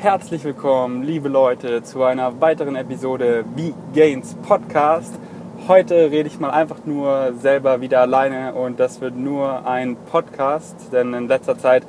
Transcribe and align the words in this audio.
Herzlich 0.00 0.44
willkommen, 0.44 1.02
liebe 1.02 1.28
Leute, 1.28 1.82
zu 1.82 2.02
einer 2.04 2.40
weiteren 2.40 2.74
Episode 2.74 3.44
Wie 3.54 3.74
Gains 3.92 4.34
Podcast. 4.36 5.12
Heute 5.68 6.10
rede 6.10 6.26
ich 6.26 6.40
mal 6.40 6.48
einfach 6.48 6.86
nur 6.86 7.34
selber 7.38 7.82
wieder 7.82 8.00
alleine 8.00 8.54
und 8.54 8.80
das 8.80 9.02
wird 9.02 9.14
nur 9.14 9.66
ein 9.66 9.96
Podcast, 10.10 10.74
denn 10.90 11.12
in 11.12 11.28
letzter 11.28 11.58
Zeit 11.58 11.84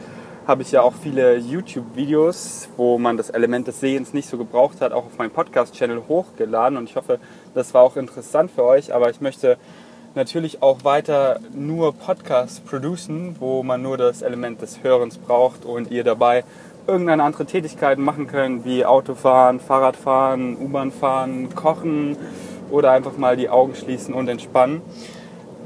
habe 0.46 0.62
ich 0.62 0.74
ja 0.74 0.82
auch 0.82 0.94
viele 0.94 1.38
YouTube-Videos, 1.38 2.68
wo 2.76 2.98
man 2.98 3.16
das 3.16 3.30
Element 3.30 3.68
des 3.68 3.80
Sehens 3.80 4.14
nicht 4.14 4.28
so 4.28 4.38
gebraucht 4.38 4.82
hat, 4.82 4.92
auch 4.92 5.06
auf 5.06 5.18
meinem 5.18 5.32
Podcast-Channel 5.32 6.02
hochgeladen 6.10 6.78
und 6.78 6.90
ich 6.90 6.98
hoffe, 6.98 7.18
das 7.54 7.74
war 7.74 7.82
auch 7.82 7.96
interessant 7.96 8.52
für 8.52 8.66
euch, 8.66 8.94
aber 8.94 9.10
ich 9.10 9.22
möchte 9.22 9.58
natürlich 10.16 10.62
auch 10.62 10.84
weiter 10.84 11.40
nur 11.54 11.94
Podcasts 11.94 12.60
producen, 12.60 13.38
wo 13.40 13.64
man 13.64 13.82
nur 13.82 13.98
das 13.98 14.22
Element 14.22 14.62
des 14.62 14.84
Hörens 14.84 15.18
braucht 15.18 15.64
und 15.64 15.92
ihr 15.92 16.04
dabei 16.04 16.44
irgendeine 16.88 17.24
andere 17.24 17.46
Tätigkeiten 17.46 18.04
machen 18.04 18.28
könnt, 18.28 18.66
wie 18.66 18.86
Autofahren, 18.86 19.60
Fahrradfahren, 19.60 20.58
U-Bahn 20.58 20.92
fahren, 20.92 21.54
kochen 21.56 22.18
oder 22.70 22.92
einfach 22.92 23.18
mal 23.18 23.38
die 23.38 23.50
Augen 23.50 23.76
schließen 23.76 24.14
und 24.14 24.28
entspannen. 24.28 24.82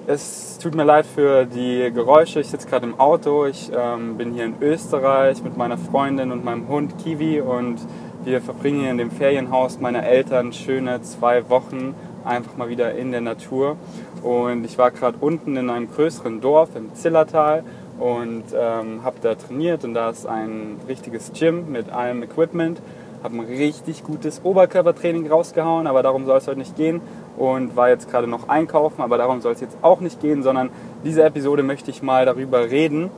Es 0.07 0.59
tut 0.59 0.75
mir 0.75 0.83
leid 0.83 1.05
für 1.05 1.45
die 1.45 1.91
Geräusche. 1.91 2.39
Ich 2.39 2.49
sitze 2.49 2.67
gerade 2.67 2.85
im 2.85 2.99
Auto. 2.99 3.45
Ich 3.45 3.71
ähm, 3.75 4.17
bin 4.17 4.33
hier 4.33 4.45
in 4.45 4.55
Österreich 4.61 5.43
mit 5.43 5.57
meiner 5.57 5.77
Freundin 5.77 6.31
und 6.31 6.45
meinem 6.45 6.67
Hund 6.67 6.97
Kiwi 6.99 7.41
und 7.41 7.79
wir 8.23 8.41
verbringen 8.41 8.81
hier 8.81 8.91
in 8.91 8.97
dem 8.97 9.11
Ferienhaus 9.11 9.79
meiner 9.79 10.03
Eltern 10.03 10.53
schöne 10.53 11.01
zwei 11.01 11.49
Wochen 11.49 11.95
einfach 12.23 12.57
mal 12.57 12.69
wieder 12.69 12.93
in 12.95 13.11
der 13.11 13.21
Natur. 13.21 13.77
Und 14.21 14.63
ich 14.65 14.77
war 14.77 14.91
gerade 14.91 15.17
unten 15.21 15.55
in 15.57 15.69
einem 15.69 15.89
größeren 15.91 16.41
Dorf 16.41 16.75
im 16.75 16.93
Zillertal 16.93 17.63
und 17.99 18.43
ähm, 18.53 19.03
habe 19.03 19.17
da 19.21 19.35
trainiert 19.35 19.83
und 19.83 19.93
da 19.93 20.09
ist 20.09 20.25
ein 20.25 20.77
richtiges 20.87 21.31
Gym 21.33 21.71
mit 21.71 21.91
allem 21.91 22.23
Equipment. 22.23 22.81
Habe 23.23 23.37
ein 23.37 23.45
richtig 23.45 24.03
gutes 24.03 24.41
Oberkörpertraining 24.43 25.27
rausgehauen, 25.31 25.87
aber 25.87 26.03
darum 26.03 26.25
soll 26.25 26.37
es 26.37 26.47
heute 26.47 26.59
nicht 26.59 26.75
gehen 26.75 27.01
und 27.37 27.75
war 27.75 27.89
jetzt 27.89 28.09
gerade 28.09 28.27
noch 28.27 28.49
einkaufen, 28.49 29.01
aber 29.01 29.17
darum 29.17 29.41
soll 29.41 29.53
es 29.53 29.61
jetzt 29.61 29.77
auch 29.81 29.99
nicht 29.99 30.21
gehen, 30.21 30.43
sondern 30.43 30.69
diese 31.03 31.23
Episode 31.23 31.63
möchte 31.63 31.89
ich 31.89 32.03
mal 32.03 32.25
darüber 32.25 32.69
reden, 32.69 33.09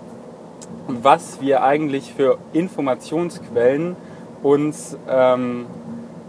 was 0.87 1.41
wir 1.41 1.63
eigentlich 1.63 2.13
für 2.13 2.37
Informationsquellen 2.53 3.97
uns 4.43 4.97
ähm, 5.09 5.65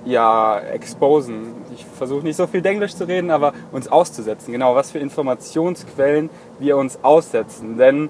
ja, 0.05 0.59
exposen. 0.59 1.55
Ich 1.75 1.85
versuche 1.85 2.25
nicht 2.25 2.37
so 2.37 2.47
viel 2.47 2.65
Englisch 2.65 2.97
zu 2.97 3.07
reden, 3.07 3.31
aber 3.31 3.53
uns 3.73 3.89
auszusetzen. 3.89 4.53
Genau, 4.53 4.75
was 4.75 4.91
für 4.91 4.99
Informationsquellen 4.99 6.31
wir 6.59 6.77
uns 6.77 6.99
aussetzen. 7.03 7.77
Denn 7.79 8.09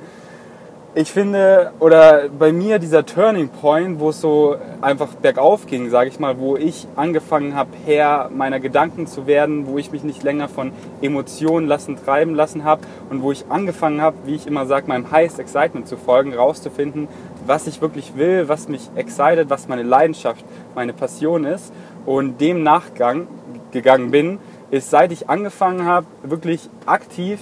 ich 0.95 1.13
finde, 1.13 1.73
oder 1.81 2.29
bei 2.31 2.51
mir 2.51 2.79
dieser 2.79 3.05
Turning 3.05 3.51
Point, 3.51 4.01
wo 4.01 4.09
es 4.09 4.23
so 4.23 4.57
einfach 4.81 5.09
bergauf 5.09 5.67
ging, 5.67 5.91
sage 5.91 6.09
ich 6.09 6.19
mal, 6.19 6.39
wo 6.39 6.57
ich 6.57 6.89
angefangen 6.97 7.55
habe, 7.55 7.71
Herr 7.85 8.31
meiner 8.35 8.59
Gedanken 8.59 9.07
zu 9.07 9.27
werden, 9.27 9.67
wo 9.67 9.77
ich 9.77 9.93
mich 9.93 10.03
nicht 10.03 10.23
länger 10.23 10.49
von 10.49 10.73
Emotionen 11.03 11.69
lassen 11.69 11.97
treiben 12.03 12.35
lassen 12.35 12.65
habe 12.65 12.83
und 13.11 13.23
wo 13.23 13.31
ich 13.33 13.45
angefangen 13.51 14.01
habe, 14.01 14.17
wie 14.25 14.35
ich 14.35 14.47
immer 14.47 14.65
sage, 14.65 14.89
meinem 14.89 15.11
Highest 15.11 15.39
Excitement 15.39 15.87
zu 15.87 15.99
folgen, 15.99 16.33
rauszufinden, 16.33 17.07
was 17.47 17.67
ich 17.67 17.83
wirklich 17.83 18.17
will, 18.17 18.49
was 18.49 18.69
mich 18.69 18.89
excited, 18.97 19.51
was 19.51 19.69
meine 19.69 19.83
Leidenschaft, 19.83 20.45
meine 20.75 20.95
Passion 20.95 21.45
ist. 21.45 21.73
Und 22.07 22.41
dem 22.41 22.63
Nachgang 22.63 23.27
gegangen 23.73 24.11
bin, 24.11 24.39
ist 24.71 24.89
seit 24.89 25.13
ich 25.13 25.29
angefangen 25.29 25.85
habe, 25.85 26.07
wirklich 26.23 26.71
aktiv 26.87 27.41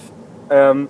ähm, 0.49 0.89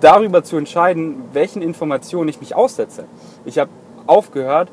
darüber 0.00 0.42
zu 0.44 0.56
entscheiden, 0.56 1.24
welchen 1.32 1.62
Informationen 1.62 2.28
ich 2.28 2.40
mich 2.40 2.54
aussetze. 2.54 3.04
Ich 3.44 3.58
habe 3.58 3.70
aufgehört 4.06 4.70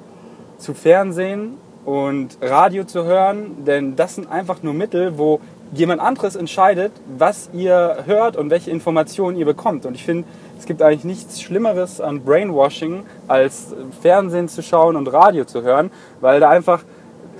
zu 0.58 0.74
Fernsehen 0.74 1.58
und 1.86 2.38
Radio 2.42 2.84
zu 2.84 3.04
hören, 3.04 3.64
denn 3.66 3.96
das 3.96 4.16
sind 4.16 4.32
einfach 4.32 4.64
nur 4.64 4.74
Mittel, 4.74 5.18
wo 5.18 5.40
jemand 5.74 6.02
anderes 6.02 6.36
entscheidet, 6.36 6.92
was 7.18 7.50
ihr 7.54 8.04
hört 8.06 8.38
und 8.38 8.50
welche 8.50 8.72
Informationen 8.72 9.38
ihr 9.38 9.46
bekommt. 9.46 9.86
Und 9.86 9.96
ich 9.96 10.04
finde, 10.04 10.28
es 10.58 10.66
gibt 10.66 10.82
eigentlich 10.82 11.04
nichts 11.04 11.42
Schlimmeres 11.42 12.00
an 12.00 12.22
Brainwashing, 12.24 13.04
als 13.28 13.76
Fernsehen 14.02 14.48
zu 14.48 14.64
schauen 14.64 14.96
und 14.96 15.12
Radio 15.12 15.46
zu 15.46 15.64
hören, 15.64 15.92
weil 16.22 16.40
da 16.40 16.50
einfach 16.50 16.84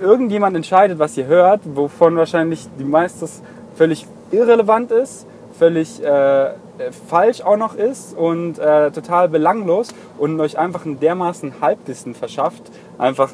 irgendjemand 0.00 0.56
entscheidet, 0.56 0.98
was 0.98 1.16
ihr 1.16 1.26
hört, 1.26 1.60
wovon 1.64 2.16
wahrscheinlich 2.16 2.66
die 2.78 2.84
meistes 2.84 3.42
völlig 3.74 4.06
irrelevant 4.30 4.90
ist, 4.90 5.26
völlig 5.58 6.02
äh, 6.02 6.50
falsch 7.08 7.40
auch 7.40 7.56
noch 7.56 7.74
ist 7.74 8.16
und 8.16 8.58
äh, 8.58 8.90
total 8.90 9.28
belanglos 9.28 9.88
und 10.18 10.40
euch 10.40 10.58
einfach 10.58 10.84
ein 10.84 11.00
dermaßen 11.00 11.60
Halbwissen 11.60 12.14
verschafft. 12.14 12.62
Einfach 12.98 13.32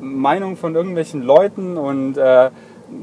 Meinung 0.00 0.56
von 0.56 0.74
irgendwelchen 0.74 1.22
Leuten 1.22 1.76
und 1.76 2.16
äh, 2.16 2.50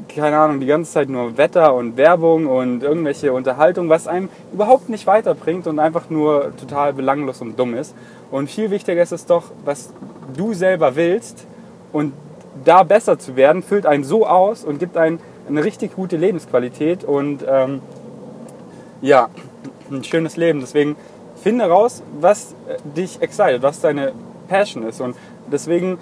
keine 0.08 0.38
Ahnung, 0.38 0.60
die 0.60 0.66
ganze 0.66 0.92
Zeit 0.92 1.08
nur 1.08 1.36
Wetter 1.36 1.74
und 1.74 1.96
Werbung 1.96 2.46
und 2.46 2.82
irgendwelche 2.82 3.32
Unterhaltung, 3.32 3.88
was 3.88 4.06
einem 4.06 4.28
überhaupt 4.52 4.88
nicht 4.88 5.06
weiterbringt 5.06 5.66
und 5.66 5.78
einfach 5.78 6.08
nur 6.08 6.52
total 6.56 6.92
belanglos 6.92 7.40
und 7.42 7.58
dumm 7.58 7.74
ist. 7.74 7.94
Und 8.30 8.48
viel 8.48 8.70
wichtiger 8.70 9.02
ist 9.02 9.12
es 9.12 9.26
doch, 9.26 9.44
was 9.64 9.92
du 10.36 10.54
selber 10.54 10.96
willst 10.96 11.46
und 11.92 12.12
da 12.64 12.84
besser 12.84 13.18
zu 13.18 13.36
werden, 13.36 13.62
füllt 13.62 13.86
einen 13.86 14.04
so 14.04 14.26
aus 14.26 14.64
und 14.64 14.78
gibt 14.78 14.96
einen 14.96 15.20
eine 15.48 15.64
richtig 15.64 15.94
gute 15.94 16.16
Lebensqualität 16.16 17.04
und 17.04 17.44
ähm, 17.48 17.80
ja, 19.02 19.28
ein 19.90 20.02
schönes 20.04 20.36
Leben. 20.36 20.60
Deswegen 20.60 20.96
finde 21.42 21.66
raus, 21.66 22.02
was 22.20 22.54
äh, 22.68 22.76
dich 22.96 23.20
excited, 23.20 23.62
was 23.62 23.80
deine 23.80 24.12
Passion 24.48 24.84
ist. 24.84 25.00
Und 25.00 25.16
deswegen 25.50 25.98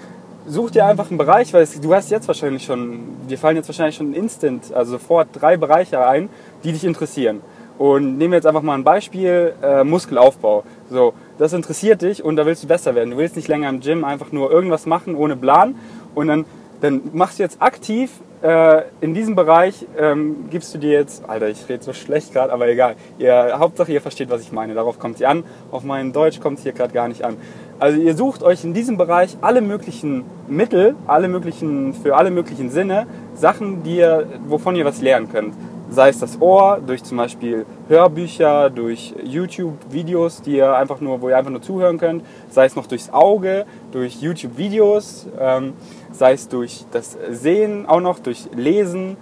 such 0.46 0.70
dir 0.70 0.86
einfach 0.86 1.08
einen 1.08 1.18
Bereich, 1.18 1.52
weil 1.52 1.66
du 1.80 1.94
hast 1.94 2.10
jetzt 2.10 2.28
wahrscheinlich 2.28 2.64
schon, 2.64 3.00
dir 3.28 3.38
fallen 3.38 3.56
jetzt 3.56 3.68
wahrscheinlich 3.68 3.96
schon 3.96 4.14
instant, 4.14 4.72
also 4.72 4.92
sofort 4.92 5.28
drei 5.32 5.56
Bereiche 5.56 6.06
ein, 6.06 6.28
die 6.62 6.72
dich 6.72 6.84
interessieren. 6.84 7.40
Und 7.78 8.18
nehmen 8.18 8.32
wir 8.32 8.36
jetzt 8.36 8.46
einfach 8.46 8.62
mal 8.62 8.74
ein 8.74 8.84
Beispiel, 8.84 9.54
äh, 9.62 9.84
Muskelaufbau. 9.84 10.64
So, 10.90 11.14
das 11.38 11.54
interessiert 11.54 12.02
dich 12.02 12.22
und 12.22 12.36
da 12.36 12.44
willst 12.44 12.62
du 12.62 12.68
besser 12.68 12.94
werden. 12.94 13.12
Du 13.12 13.16
willst 13.16 13.36
nicht 13.36 13.48
länger 13.48 13.70
im 13.70 13.80
Gym 13.80 14.04
einfach 14.04 14.32
nur 14.32 14.50
irgendwas 14.50 14.84
machen 14.84 15.14
ohne 15.14 15.36
Plan 15.36 15.74
und 16.14 16.28
dann, 16.28 16.44
dann 16.82 17.00
machst 17.14 17.38
du 17.38 17.42
jetzt 17.42 17.62
aktiv 17.62 18.10
äh, 18.42 18.82
in 19.00 19.12
diesem 19.12 19.34
Bereich 19.36 19.86
ähm, 19.98 20.46
gibst 20.50 20.74
du 20.74 20.78
dir 20.78 20.92
jetzt, 20.92 21.28
Alter, 21.28 21.48
ich 21.48 21.68
rede 21.68 21.84
so 21.84 21.92
schlecht 21.92 22.32
gerade, 22.32 22.52
aber 22.52 22.68
egal. 22.68 22.96
Ihr, 23.18 23.58
Hauptsache, 23.58 23.92
ihr 23.92 24.00
versteht, 24.00 24.30
was 24.30 24.40
ich 24.40 24.50
meine. 24.50 24.74
Darauf 24.74 24.98
kommt 24.98 25.18
sie 25.18 25.26
an. 25.26 25.44
Auf 25.70 25.84
mein 25.84 26.12
Deutsch 26.12 26.40
kommt 26.40 26.58
es 26.58 26.62
hier 26.62 26.72
gerade 26.72 26.94
gar 26.94 27.08
nicht 27.08 27.22
an. 27.22 27.36
Also 27.78 27.98
ihr 27.98 28.14
sucht 28.14 28.42
euch 28.42 28.64
in 28.64 28.74
diesem 28.74 28.96
Bereich 28.96 29.36
alle 29.40 29.60
möglichen 29.60 30.24
Mittel, 30.48 30.94
alle 31.06 31.28
möglichen, 31.28 31.94
für 31.94 32.16
alle 32.16 32.30
möglichen 32.30 32.70
Sinne, 32.70 33.06
Sachen, 33.34 33.82
die 33.82 33.96
ihr, 33.96 34.26
wovon 34.46 34.76
ihr 34.76 34.84
was 34.84 35.00
lernen 35.02 35.30
könnt. 35.30 35.54
Sei 35.90 36.08
es 36.08 36.18
das 36.20 36.40
Ohr, 36.40 36.80
durch 36.86 37.02
zum 37.02 37.18
Beispiel 37.18 37.66
Hörbücher, 37.88 38.70
durch 38.70 39.14
YouTube-Videos, 39.22 40.42
die 40.42 40.56
ihr 40.56 40.74
einfach 40.74 41.00
nur, 41.00 41.20
wo 41.20 41.28
ihr 41.28 41.36
einfach 41.36 41.50
nur 41.50 41.62
zuhören 41.62 41.98
könnt, 41.98 42.24
sei 42.48 42.64
es 42.64 42.76
noch 42.76 42.86
durchs 42.86 43.12
Auge, 43.12 43.66
durch 43.90 44.22
YouTube-Videos. 44.22 45.26
Ähm, 45.38 45.74
sei 46.12 46.32
es 46.32 46.48
durch 46.48 46.84
das 46.92 47.16
Sehen 47.30 47.86
auch 47.86 48.00
noch, 48.00 48.18
durch 48.18 48.48
Lesen, 48.54 49.16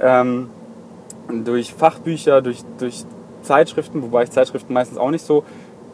ähm, 0.00 0.50
durch 1.44 1.72
Fachbücher, 1.74 2.42
durch, 2.42 2.60
durch 2.78 3.04
Zeitschriften, 3.42 4.02
wobei 4.02 4.24
ich 4.24 4.30
Zeitschriften 4.30 4.72
meistens 4.72 4.98
auch 4.98 5.10
nicht 5.10 5.24
so 5.24 5.44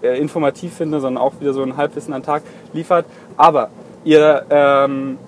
äh, 0.02 0.18
informativ 0.18 0.74
finde, 0.74 1.00
sondern 1.00 1.22
auch 1.22 1.40
wieder 1.40 1.52
so 1.52 1.62
ein 1.62 1.76
Halbwissen 1.76 2.14
am 2.14 2.22
Tag 2.22 2.42
liefert. 2.72 3.06
Aber 3.36 3.70
ihr, 4.04 4.44
ähm, 4.50 5.18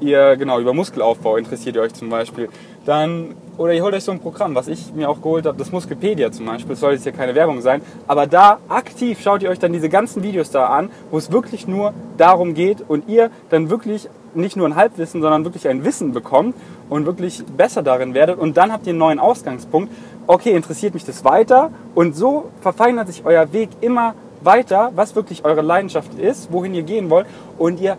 ihr, 0.00 0.36
genau, 0.36 0.60
über 0.60 0.72
Muskelaufbau 0.72 1.36
interessiert 1.36 1.76
ihr 1.76 1.82
euch 1.82 1.94
zum 1.94 2.10
Beispiel. 2.10 2.48
Dann, 2.84 3.34
oder 3.56 3.72
ihr 3.72 3.82
holt 3.82 3.94
euch 3.94 4.04
so 4.04 4.12
ein 4.12 4.20
Programm, 4.20 4.54
was 4.54 4.68
ich 4.68 4.92
mir 4.94 5.08
auch 5.08 5.20
geholt 5.20 5.46
habe, 5.46 5.56
das 5.58 5.72
Muskelpedia 5.72 6.32
zum 6.32 6.46
Beispiel, 6.46 6.70
das 6.70 6.80
soll 6.80 6.92
jetzt 6.92 7.04
hier 7.04 7.12
keine 7.12 7.34
Werbung 7.34 7.60
sein, 7.60 7.82
aber 8.06 8.26
da 8.26 8.58
aktiv 8.68 9.20
schaut 9.20 9.42
ihr 9.42 9.50
euch 9.50 9.58
dann 9.58 9.72
diese 9.72 9.88
ganzen 9.88 10.22
Videos 10.22 10.50
da 10.50 10.66
an, 10.66 10.90
wo 11.10 11.18
es 11.18 11.30
wirklich 11.30 11.66
nur 11.66 11.94
darum 12.16 12.54
geht 12.54 12.84
und 12.86 13.08
ihr 13.08 13.30
dann 13.50 13.70
wirklich 13.70 14.08
nicht 14.34 14.56
nur 14.56 14.66
ein 14.66 14.76
Halbwissen, 14.76 15.22
sondern 15.22 15.44
wirklich 15.44 15.68
ein 15.68 15.84
Wissen 15.84 16.12
bekommt 16.12 16.54
und 16.88 17.06
wirklich 17.06 17.44
besser 17.56 17.82
darin 17.82 18.14
werdet. 18.14 18.38
Und 18.38 18.56
dann 18.56 18.72
habt 18.72 18.86
ihr 18.86 18.90
einen 18.90 18.98
neuen 18.98 19.18
Ausgangspunkt. 19.18 19.92
Okay, 20.26 20.52
interessiert 20.52 20.94
mich 20.94 21.04
das 21.04 21.24
weiter? 21.24 21.70
Und 21.94 22.16
so 22.16 22.50
verfeinert 22.60 23.06
sich 23.06 23.24
euer 23.24 23.52
Weg 23.52 23.70
immer 23.80 24.14
weiter, 24.42 24.90
was 24.94 25.14
wirklich 25.14 25.44
eure 25.44 25.62
Leidenschaft 25.62 26.18
ist, 26.18 26.52
wohin 26.52 26.74
ihr 26.74 26.82
gehen 26.82 27.10
wollt. 27.10 27.26
Und 27.58 27.80
ihr 27.80 27.96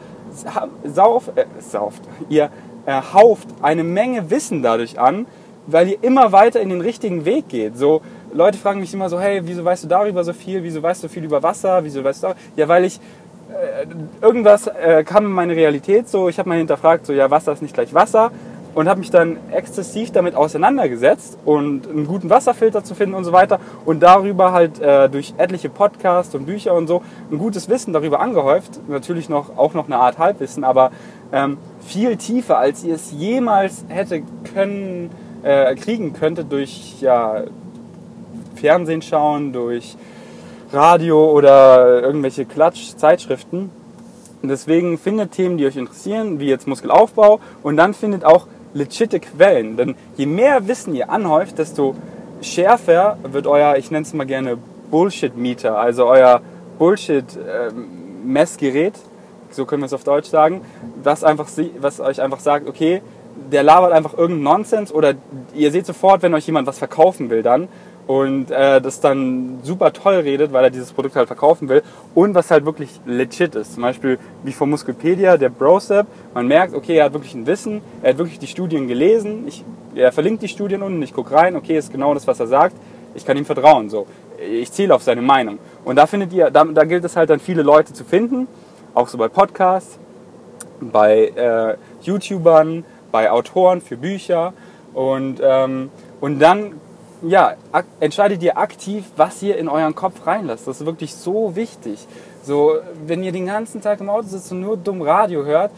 sauft, 0.84 1.38
äh, 1.38 1.46
sauft, 1.60 2.02
ihr 2.30 2.50
erhauft 2.86 3.48
eine 3.62 3.84
Menge 3.84 4.30
Wissen 4.30 4.62
dadurch 4.62 5.00
an, 5.00 5.26
weil 5.68 5.90
ihr 5.90 5.98
immer 6.04 6.32
weiter 6.32 6.62
in 6.62 6.70
den 6.70 6.82
richtigen 6.82 7.26
Weg 7.26 7.50
geht. 7.50 7.78
So, 7.78 8.02
Leute 8.34 8.58
fragen 8.58 8.80
mich 8.80 8.94
immer 8.94 9.10
so, 9.10 9.20
hey, 9.20 9.42
wieso 9.44 9.64
weißt 9.64 9.86
du 9.86 9.88
darüber 9.88 10.24
so 10.24 10.34
viel? 10.34 10.64
Wieso 10.64 10.84
weißt 10.84 11.04
du 11.04 11.10
viel 11.10 11.24
über 11.24 11.42
Wasser? 11.44 11.84
Wieso 11.84 12.04
weißt 12.04 12.24
du 12.24 12.28
darüber? 12.28 12.40
Ja, 12.56 12.68
weil 12.68 12.86
ich 12.86 13.00
äh, 13.50 13.86
irgendwas 14.22 14.68
äh, 14.68 15.04
kam 15.04 15.26
in 15.26 15.32
meine 15.32 15.56
Realität 15.56 16.10
so, 16.10 16.30
ich 16.30 16.40
habe 16.40 16.50
mal 16.50 16.58
hinterfragt, 16.58 17.06
so 17.06 17.14
ja, 17.14 17.30
Wasser 17.30 17.54
ist 17.54 17.62
nicht 17.62 17.74
gleich 17.74 17.94
Wasser 17.94 18.32
und 18.76 18.90
habe 18.90 19.00
mich 19.00 19.10
dann 19.10 19.38
exzessiv 19.52 20.12
damit 20.12 20.36
auseinandergesetzt 20.36 21.38
und 21.46 21.88
einen 21.88 22.06
guten 22.06 22.30
Wasserfilter 22.30 22.84
zu 22.84 22.94
finden 22.94 23.16
und 23.16 23.24
so 23.24 23.32
weiter 23.32 23.60
und 23.86 24.04
darüber 24.04 24.52
halt 24.52 24.80
äh, 24.82 25.10
durch 25.10 25.34
etliche 25.38 25.70
Podcasts 25.70 26.36
und 26.36 26.46
Bücher 26.46 26.74
und 26.74 26.88
so 26.88 27.02
ein 27.32 27.38
gutes 27.38 27.70
Wissen 27.70 27.94
darüber 27.94 28.20
angehäuft, 28.20 28.82
natürlich 28.90 29.30
noch 29.30 29.58
auch 29.58 29.74
noch 29.74 29.86
eine 29.86 29.98
Art 29.98 30.18
Halbwissen, 30.18 30.64
aber 30.64 30.92
ähm, 31.32 31.58
viel 31.80 32.18
tiefer, 32.18 32.58
als 32.58 32.84
ihr 32.84 32.96
es 32.96 33.12
jemals 33.12 33.86
hätte 33.88 34.24
können, 34.54 35.10
äh, 35.46 35.76
kriegen 35.76 36.14
könntet 36.14 36.52
durch 36.52 37.00
ja, 37.02 37.44
Fernsehen 38.56 39.02
schauen, 39.02 39.54
durch 39.54 39.96
Radio 40.74 41.32
oder 41.32 42.02
irgendwelche 42.02 42.44
Klatsch-Zeitschriften. 42.46 43.70
Deswegen 44.44 44.98
findet 44.98 45.32
Themen, 45.32 45.58
die 45.58 45.66
euch 45.66 45.78
interessieren, 45.78 46.40
wie 46.40 46.48
jetzt 46.48 46.68
Muskelaufbau 46.68 47.40
und 47.64 47.78
dann 47.78 47.94
findet 47.94 48.26
auch 48.26 48.48
legitime 48.74 49.22
Quellen. 49.22 49.78
Denn 49.78 49.96
je 50.18 50.26
mehr 50.26 50.68
Wissen 50.68 50.94
ihr 50.96 51.10
anhäuft, 51.10 51.60
desto 51.60 51.96
schärfer 52.42 53.18
wird 53.24 53.48
euer, 53.48 53.78
ich 53.78 53.92
nenne 53.92 54.06
es 54.06 54.14
mal 54.14 54.26
gerne 54.26 54.58
Bullshit-Meter, 54.92 55.78
also 55.78 56.06
euer 56.06 56.42
Bullshit-Messgerät, 56.80 58.96
so 59.52 59.66
können 59.66 59.84
wir 59.84 59.88
es 59.88 59.94
auf 59.94 60.04
Deutsch 60.04 60.30
sagen, 60.30 60.62
was, 61.02 61.24
einfach, 61.24 61.48
was 61.80 62.00
euch 62.00 62.22
einfach 62.22 62.40
sagt, 62.40 62.68
okay, 62.68 63.02
der 63.52 63.64
labert 63.64 63.92
einfach 63.92 64.14
irgendeinen 64.14 64.44
Nonsens 64.44 64.92
oder 64.92 65.14
ihr 65.54 65.72
seht 65.72 65.86
sofort, 65.86 66.22
wenn 66.22 66.34
euch 66.34 66.46
jemand 66.46 66.68
was 66.68 66.80
verkaufen 66.80 67.30
will 67.30 67.44
dann 67.44 67.68
und 68.08 68.52
äh, 68.52 68.80
das 68.82 69.00
dann 69.00 69.60
super 69.64 69.92
toll 69.92 70.16
redet, 70.16 70.54
weil 70.54 70.64
er 70.64 70.70
dieses 70.70 70.92
Produkt 70.92 71.16
halt 71.16 71.28
verkaufen 71.28 71.70
will 71.70 71.82
und 72.14 72.36
was 72.36 72.52
halt 72.52 72.66
wirklich 72.66 73.00
legit 73.06 73.56
ist. 73.56 73.74
Zum 73.74 73.84
Beispiel 73.84 74.20
wie 74.44 74.52
von 74.52 74.70
Muskelpedia, 74.70 75.38
der 75.38 75.50
Brosep. 75.50 76.06
Man 76.34 76.48
merkt, 76.48 76.76
okay, 76.76 76.98
er 76.98 77.06
hat 77.06 77.14
wirklich 77.14 77.34
ein 77.34 77.48
Wissen, 77.48 77.82
er 78.02 78.12
hat 78.12 78.18
wirklich 78.18 78.40
die 78.40 78.48
Studien 78.48 78.88
gelesen. 78.88 79.48
Ich, 79.48 79.64
er 79.96 80.12
verlinkt 80.12 80.44
die 80.44 80.48
Studien 80.48 80.82
unten, 80.82 81.02
ich 81.02 81.14
gucke 81.14 81.34
rein, 81.34 81.56
okay, 81.56 81.78
ist 81.78 81.92
genau 81.92 82.14
das, 82.14 82.28
was 82.28 82.40
er 82.40 82.48
sagt. 82.48 82.76
Ich 83.16 83.26
kann 83.26 83.38
ihm 83.38 83.46
vertrauen. 83.46 83.90
So, 83.90 84.06
ich 84.40 84.72
zähle 84.72 84.94
auf 84.94 85.02
seine 85.02 85.22
Meinung. 85.22 85.58
Und 85.84 85.96
da 85.96 86.06
findet 86.06 86.32
ihr, 86.34 86.52
da, 86.52 86.64
da 86.64 86.84
gilt 86.84 87.04
es 87.06 87.16
halt 87.16 87.30
dann 87.30 87.40
viele 87.40 87.64
Leute 87.64 87.94
zu 87.94 88.04
finden, 88.04 88.48
auch 88.94 89.08
so 89.08 89.18
bei 89.18 89.30
Podcasts, 89.30 89.98
bei 90.80 91.28
äh, 91.36 91.76
YouTubern, 92.04 92.84
bei 93.16 93.32
Autoren 93.32 93.80
für 93.80 93.96
Bücher 93.96 94.52
und 94.94 95.40
ähm, 95.42 95.90
und 96.20 96.40
dann 96.40 96.74
ja, 97.22 97.54
entscheidet 98.02 98.44
ihr 98.44 98.58
aktiv, 98.58 99.06
was 99.16 99.42
ihr 99.42 99.56
in 99.58 99.70
euren 99.70 99.96
Kopf 99.96 100.28
reinlasst. 100.28 100.68
Das 100.68 100.82
ist 100.82 100.86
wirklich 100.86 101.16
so 101.16 101.56
wichtig. 101.56 102.06
So, 102.44 102.74
wenn 103.08 103.24
ihr 103.24 103.32
den 103.32 103.46
ganzen 103.46 103.80
Tag 103.82 104.02
im 104.02 104.10
Auto 104.10 104.28
sitzt 104.28 104.52
und 104.52 104.60
nur 104.60 104.76
dumm 104.76 105.02
Radio 105.02 105.46
hört, 105.46 105.72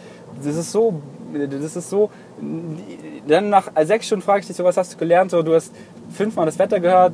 das 0.44 0.56
ist 0.56 0.72
so, 0.72 1.00
das 1.32 1.76
ist 1.76 1.92
so, 1.92 2.10
dann 3.28 3.52
nach 3.52 3.70
sechs 3.84 4.08
Stunden 4.08 4.26
frage 4.26 4.40
ich 4.40 4.48
dich 4.48 4.56
so, 4.56 4.64
was 4.64 4.76
hast 4.76 4.96
du 4.96 4.98
gelernt? 4.98 5.30
So, 5.30 5.44
du 5.44 5.54
hast 5.54 5.72
fünfmal 6.10 6.48
das 6.48 6.58
Wetter 6.58 6.80
gehört, 6.80 7.14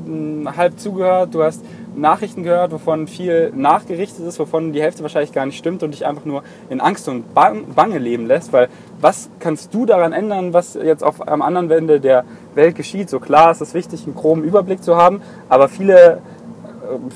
halb 0.56 0.80
zugehört, 0.80 1.36
du 1.36 1.44
hast 1.44 1.62
Nachrichten 1.96 2.44
gehört, 2.44 2.72
wovon 2.72 3.08
viel 3.08 3.52
nachgerichtet 3.56 4.26
ist, 4.26 4.40
wovon 4.40 4.74
die 4.74 4.82
Hälfte 4.82 5.04
wahrscheinlich 5.04 5.32
gar 5.32 5.46
nicht 5.46 5.58
stimmt 5.58 5.84
und 5.84 5.92
dich 5.92 6.06
einfach 6.06 6.26
nur 6.26 6.44
in 6.70 6.82
Angst 6.82 7.08
und 7.08 7.34
Bange 7.34 7.98
leben 7.98 8.26
lässt, 8.26 8.54
weil 8.54 8.70
was 9.00 9.30
kannst 9.40 9.74
du 9.74 9.86
daran 9.86 10.14
ändern, 10.14 10.54
was 10.54 10.74
jetzt 10.76 11.04
auf 11.04 11.28
am 11.28 11.42
anderen 11.42 11.70
Ende 11.72 12.00
der 12.00 12.26
Welt 12.56 12.76
geschieht? 12.76 13.10
So 13.10 13.20
klar 13.20 13.52
ist 13.52 13.62
es 13.62 13.74
wichtig, 13.74 14.06
einen 14.06 14.16
groben 14.16 14.44
Überblick 14.44 14.84
zu 14.84 14.96
haben, 14.96 15.22
aber 15.50 15.70
viele, 15.70 16.20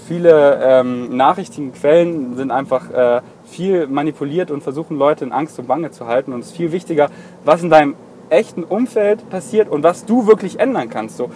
viele 0.08 0.60
ähm, 0.64 1.16
Nachrichtenquellen 1.16 2.36
sind 2.36 2.52
einfach 2.52 2.92
äh, 2.92 3.22
viel 3.46 3.88
manipuliert 3.88 4.52
und 4.52 4.62
versuchen 4.62 4.98
Leute 4.98 5.26
in 5.26 5.32
Angst 5.32 5.58
und 5.60 5.68
Bange 5.68 5.92
zu 5.92 6.08
halten 6.08 6.34
und 6.34 6.42
es 6.42 6.48
ist 6.48 6.58
viel 6.58 6.72
wichtiger, 6.72 7.10
was 7.44 7.64
in 7.64 7.70
deinem 7.70 7.96
echten 8.30 8.64
Umfeld 8.64 9.30
passiert 9.30 9.70
und 9.70 9.84
was 9.84 10.06
du 10.06 10.28
wirklich 10.28 10.60
ändern 10.60 10.90
kannst. 10.90 11.18
So, 11.18 11.30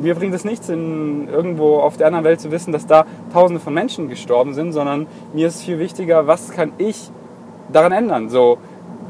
mir 0.00 0.14
bringt 0.14 0.34
es 0.34 0.44
nichts, 0.44 0.68
in, 0.68 1.28
irgendwo 1.28 1.76
auf 1.76 1.96
der 1.96 2.06
anderen 2.06 2.24
Welt 2.24 2.40
zu 2.40 2.50
wissen, 2.50 2.72
dass 2.72 2.86
da 2.86 3.04
Tausende 3.32 3.60
von 3.60 3.74
Menschen 3.74 4.08
gestorben 4.08 4.54
sind, 4.54 4.72
sondern 4.72 5.06
mir 5.32 5.48
ist 5.48 5.62
viel 5.62 5.78
wichtiger, 5.78 6.26
was 6.26 6.50
kann 6.50 6.72
ich 6.78 7.10
daran 7.72 7.92
ändern. 7.92 8.28
So, 8.28 8.58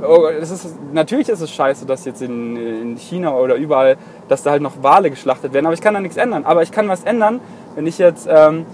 oh, 0.07 0.27
ist, 0.27 0.77
natürlich 0.93 1.29
ist 1.29 1.41
es 1.41 1.51
scheiße, 1.51 1.87
dass 1.87 2.05
jetzt 2.05 2.23
in, 2.23 2.57
in 2.57 2.97
China 2.97 3.35
oder 3.37 3.55
überall, 3.57 3.97
dass 4.29 4.43
da 4.43 4.51
halt 4.51 4.63
noch 4.63 4.83
Wale 4.83 5.11
geschlachtet 5.11 5.53
werden, 5.53 5.67
aber 5.67 5.75
ich 5.75 5.81
kann 5.81 5.95
da 5.95 6.01
nichts 6.01 6.17
ändern. 6.17 6.45
Aber 6.45 6.63
ich 6.63 6.73
kann 6.73 6.89
was 6.89 7.05
ändern, 7.05 7.41
wenn 7.75 7.87
ich 7.87 7.99
jetzt 7.99 8.29
ähm, 8.31 8.67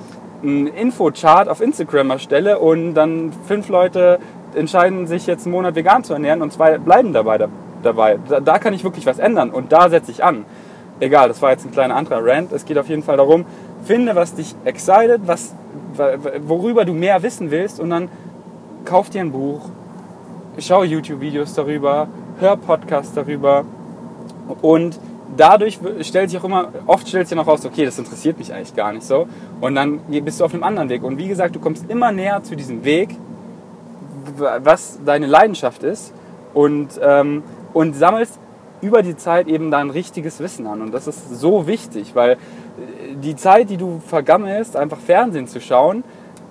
einen 0.42 0.66
Infochart 0.68 1.48
auf 1.48 1.60
Instagram 1.60 2.10
erstelle 2.10 2.58
und 2.58 2.94
dann 2.94 3.32
fünf 3.46 3.68
Leute 3.68 4.18
entscheiden 4.54 5.06
sich 5.06 5.26
jetzt 5.26 5.46
einen 5.46 5.52
Monat 5.52 5.74
vegan 5.74 6.04
zu 6.04 6.14
ernähren 6.14 6.42
und 6.42 6.52
zwei 6.52 6.78
bleiben 6.78 7.12
dabei. 7.12 7.48
dabei. 7.82 8.18
Da, 8.28 8.40
da 8.40 8.58
kann 8.58 8.72
ich 8.72 8.82
wirklich 8.82 9.06
was 9.06 9.18
ändern 9.18 9.50
und 9.50 9.72
da 9.72 9.90
setze 9.90 10.10
ich 10.10 10.24
an 10.24 10.44
egal, 11.00 11.28
das 11.28 11.40
war 11.42 11.50
jetzt 11.50 11.64
ein 11.64 11.72
kleiner 11.72 11.96
anderer 11.96 12.24
Rant. 12.24 12.52
Es 12.52 12.64
geht 12.64 12.78
auf 12.78 12.88
jeden 12.88 13.02
Fall 13.02 13.16
darum, 13.16 13.44
finde, 13.84 14.14
was 14.14 14.34
dich 14.34 14.54
excited, 14.64 15.20
was, 15.26 15.54
worüber 16.42 16.84
du 16.84 16.94
mehr 16.94 17.22
wissen 17.22 17.50
willst 17.50 17.80
und 17.80 17.90
dann 17.90 18.08
kauf 18.84 19.10
dir 19.10 19.20
ein 19.20 19.32
Buch, 19.32 19.68
schau 20.58 20.82
YouTube-Videos 20.82 21.54
darüber, 21.54 22.08
hör 22.40 22.56
Podcasts 22.56 23.12
darüber 23.14 23.64
und 24.62 24.98
dadurch 25.36 25.78
stellt 26.02 26.30
sich 26.30 26.38
auch 26.38 26.44
immer, 26.44 26.68
oft 26.86 27.08
stellt 27.08 27.28
sich 27.28 27.36
noch 27.36 27.46
raus, 27.46 27.64
okay, 27.64 27.84
das 27.84 27.98
interessiert 27.98 28.38
mich 28.38 28.52
eigentlich 28.52 28.74
gar 28.74 28.92
nicht 28.92 29.04
so 29.04 29.26
und 29.60 29.74
dann 29.74 30.00
bist 30.08 30.40
du 30.40 30.44
auf 30.44 30.54
einem 30.54 30.62
anderen 30.62 30.88
Weg 30.88 31.02
und 31.02 31.18
wie 31.18 31.28
gesagt, 31.28 31.54
du 31.54 31.60
kommst 31.60 31.88
immer 31.90 32.12
näher 32.12 32.42
zu 32.42 32.56
diesem 32.56 32.84
Weg, 32.84 33.16
was 34.36 34.98
deine 35.04 35.26
Leidenschaft 35.26 35.82
ist 35.82 36.12
und, 36.54 36.88
ähm, 37.02 37.42
und 37.72 37.94
sammelst 37.94 38.38
über 38.80 39.02
die 39.02 39.16
Zeit 39.16 39.48
eben 39.48 39.70
dein 39.70 39.90
richtiges 39.90 40.40
Wissen 40.40 40.66
an. 40.66 40.82
Und 40.82 40.92
das 40.92 41.06
ist 41.06 41.30
so 41.30 41.66
wichtig, 41.66 42.14
weil 42.14 42.32
äh, 42.32 42.36
die 43.22 43.36
Zeit, 43.36 43.70
die 43.70 43.76
du 43.76 44.00
vergammelst, 44.06 44.76
einfach 44.76 44.98
Fernsehen 44.98 45.46
zu 45.46 45.60
schauen, 45.60 46.04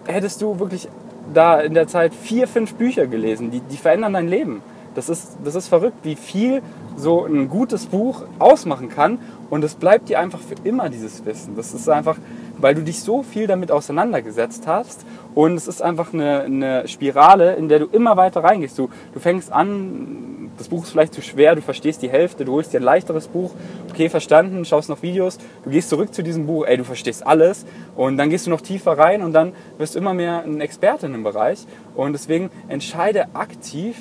hättest 0.05 0.41
du 0.41 0.59
wirklich 0.59 0.89
da 1.33 1.59
in 1.59 1.73
der 1.73 1.87
Zeit 1.87 2.13
vier, 2.13 2.47
fünf 2.47 2.75
Bücher 2.75 3.07
gelesen, 3.07 3.51
die, 3.51 3.59
die 3.59 3.77
verändern 3.77 4.13
dein 4.13 4.27
Leben. 4.27 4.61
Das 4.95 5.09
ist, 5.09 5.37
das 5.43 5.53
ist 5.53 5.67
verrückt, 5.67 5.97
wie 6.03 6.15
viel 6.15 6.63
so 6.95 7.23
ein 7.23 7.49
gutes 7.49 7.85
Buch 7.85 8.23
ausmachen 8.39 8.89
kann. 8.89 9.19
Und 9.51 9.63
es 9.63 9.75
bleibt 9.75 10.09
dir 10.09 10.19
einfach 10.19 10.39
für 10.39 10.55
immer 10.63 10.89
dieses 10.89 11.23
Wissen. 11.23 11.55
Das 11.55 11.73
ist 11.73 11.87
einfach, 11.87 12.17
weil 12.57 12.73
du 12.73 12.81
dich 12.81 13.01
so 13.01 13.21
viel 13.21 13.45
damit 13.45 13.71
auseinandergesetzt 13.71 14.65
hast. 14.65 15.05
Und 15.35 15.53
es 15.53 15.67
ist 15.67 15.83
einfach 15.83 16.13
eine, 16.13 16.41
eine 16.41 16.87
Spirale, 16.87 17.55
in 17.55 17.69
der 17.69 17.77
du 17.77 17.85
immer 17.85 18.17
weiter 18.17 18.43
reingehst. 18.43 18.79
Du, 18.79 18.89
du 19.13 19.19
fängst 19.19 19.53
an, 19.53 20.36
das 20.57 20.69
Buch 20.69 20.83
ist 20.83 20.91
vielleicht 20.91 21.13
zu 21.13 21.21
schwer, 21.21 21.55
du 21.55 21.61
verstehst 21.61 22.01
die 22.01 22.09
Hälfte, 22.09 22.45
du 22.45 22.53
holst 22.53 22.73
dir 22.73 22.79
ein 22.79 22.83
leichteres 22.83 23.27
Buch, 23.27 23.51
okay, 23.89 24.09
verstanden, 24.09 24.65
schaust 24.65 24.89
noch 24.89 25.01
Videos, 25.01 25.37
du 25.63 25.69
gehst 25.69 25.89
zurück 25.89 26.13
zu 26.13 26.23
diesem 26.23 26.47
Buch, 26.47 26.65
ey, 26.65 26.77
du 26.77 26.83
verstehst 26.83 27.25
alles 27.25 27.65
und 27.95 28.17
dann 28.17 28.29
gehst 28.29 28.47
du 28.47 28.49
noch 28.49 28.61
tiefer 28.61 28.97
rein 28.97 29.21
und 29.21 29.33
dann 29.33 29.53
wirst 29.77 29.95
du 29.95 29.99
immer 29.99 30.13
mehr 30.13 30.43
ein 30.43 30.61
Experte 30.61 31.05
in 31.05 31.13
dem 31.13 31.23
Bereich 31.23 31.65
und 31.95 32.13
deswegen 32.13 32.49
entscheide 32.67 33.27
aktiv, 33.33 33.97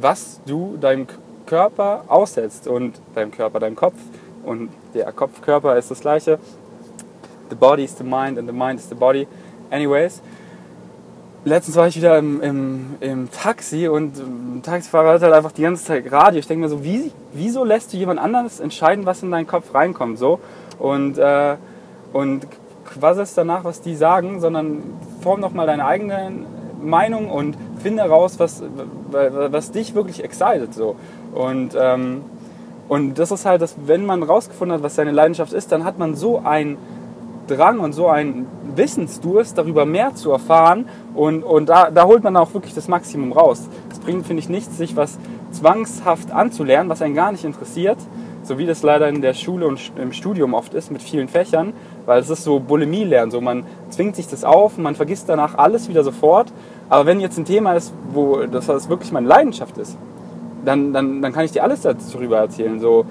was 0.00 0.40
du 0.46 0.76
deinem 0.76 1.06
Körper 1.46 2.04
aussetzt 2.08 2.68
und 2.68 3.00
deinem 3.14 3.30
Körper, 3.30 3.58
deinem 3.58 3.76
Kopf 3.76 3.96
und 4.44 4.70
der 4.94 5.12
Kopf-Körper 5.12 5.76
ist 5.76 5.90
das 5.90 6.00
gleiche. 6.00 6.38
The 7.50 7.56
body 7.56 7.84
is 7.84 7.96
the 7.96 8.04
mind 8.04 8.38
and 8.38 8.46
the 8.46 8.54
mind 8.54 8.78
is 8.78 8.88
the 8.88 8.94
body. 8.94 9.26
Anyways, 9.70 10.22
letztens 11.48 11.76
war 11.76 11.88
ich 11.88 11.96
wieder 11.96 12.18
im, 12.18 12.40
im, 12.40 12.86
im 13.00 13.30
Taxi 13.30 13.88
und 13.88 14.18
ein 14.18 14.62
Taxifahrer 14.62 15.14
hat 15.14 15.22
halt 15.22 15.32
einfach 15.32 15.52
die 15.52 15.62
ganze 15.62 15.84
Zeit 15.84 16.10
Radio. 16.12 16.38
Ich 16.38 16.46
denke 16.46 16.62
mir 16.62 16.68
so, 16.68 16.84
wie, 16.84 17.10
wieso 17.32 17.64
lässt 17.64 17.92
du 17.92 17.96
jemand 17.96 18.20
anderes 18.20 18.60
entscheiden, 18.60 19.06
was 19.06 19.22
in 19.22 19.30
deinen 19.30 19.46
Kopf 19.46 19.74
reinkommt? 19.74 20.18
So? 20.18 20.40
Und, 20.78 21.18
äh, 21.18 21.56
und 22.12 22.46
quasselst 22.84 23.36
danach, 23.36 23.64
was 23.64 23.80
die 23.80 23.96
sagen, 23.96 24.40
sondern 24.40 24.82
form 25.20 25.40
doch 25.40 25.52
mal 25.52 25.66
deine 25.66 25.84
eigene 25.84 26.30
Meinung 26.80 27.30
und 27.30 27.56
finde 27.82 28.02
raus, 28.02 28.38
was, 28.38 28.62
was 29.10 29.72
dich 29.72 29.94
wirklich 29.94 30.22
excited. 30.22 30.72
So. 30.74 30.96
Und, 31.34 31.76
ähm, 31.78 32.22
und 32.88 33.18
das 33.18 33.30
ist 33.30 33.44
halt, 33.44 33.60
dass 33.60 33.74
wenn 33.86 34.06
man 34.06 34.22
rausgefunden 34.22 34.76
hat, 34.76 34.82
was 34.82 34.94
seine 34.94 35.12
Leidenschaft 35.12 35.52
ist, 35.52 35.72
dann 35.72 35.84
hat 35.84 35.98
man 35.98 36.14
so 36.14 36.40
ein 36.42 36.78
Drang 37.46 37.80
und 37.80 37.92
so 37.92 38.08
ein 38.08 38.46
Wissensdurst, 38.78 39.58
darüber 39.58 39.84
mehr 39.84 40.14
zu 40.14 40.30
erfahren. 40.30 40.88
Und, 41.14 41.42
und 41.42 41.68
da, 41.68 41.90
da 41.90 42.04
holt 42.04 42.24
man 42.24 42.36
auch 42.36 42.54
wirklich 42.54 42.74
das 42.74 42.88
Maximum 42.88 43.32
raus. 43.32 43.68
Es 43.90 43.98
bringt, 43.98 44.26
finde 44.26 44.42
ich, 44.42 44.48
nichts, 44.48 44.78
sich 44.78 44.96
was 44.96 45.18
zwangshaft 45.52 46.30
anzulernen, 46.30 46.88
was 46.88 47.02
einen 47.02 47.14
gar 47.14 47.32
nicht 47.32 47.44
interessiert. 47.44 47.98
So 48.42 48.56
wie 48.56 48.64
das 48.64 48.82
leider 48.82 49.08
in 49.08 49.20
der 49.20 49.34
Schule 49.34 49.66
und 49.66 49.92
im 50.00 50.12
Studium 50.12 50.54
oft 50.54 50.72
ist 50.72 50.90
mit 50.90 51.02
vielen 51.02 51.28
Fächern, 51.28 51.74
weil 52.06 52.20
es 52.20 52.30
ist 52.30 52.44
so 52.44 52.60
Bulimie 52.60 53.04
lernen. 53.04 53.30
So 53.30 53.42
man 53.42 53.64
zwingt 53.90 54.16
sich 54.16 54.26
das 54.26 54.42
auf, 54.42 54.78
man 54.78 54.94
vergisst 54.94 55.28
danach 55.28 55.58
alles 55.58 55.88
wieder 55.90 56.02
sofort. 56.02 56.50
Aber 56.88 57.04
wenn 57.04 57.20
jetzt 57.20 57.36
ein 57.36 57.44
Thema 57.44 57.74
ist, 57.74 57.92
wo 58.10 58.46
das 58.46 58.88
wirklich 58.88 59.12
meine 59.12 59.26
Leidenschaft 59.26 59.76
ist, 59.76 59.98
dann, 60.64 60.92
dann, 60.92 61.20
dann 61.20 61.32
kann 61.32 61.44
ich 61.44 61.52
dir 61.52 61.62
alles 61.62 61.82
darüber 61.82 62.38
erzählen. 62.38 62.80
So 62.80 63.04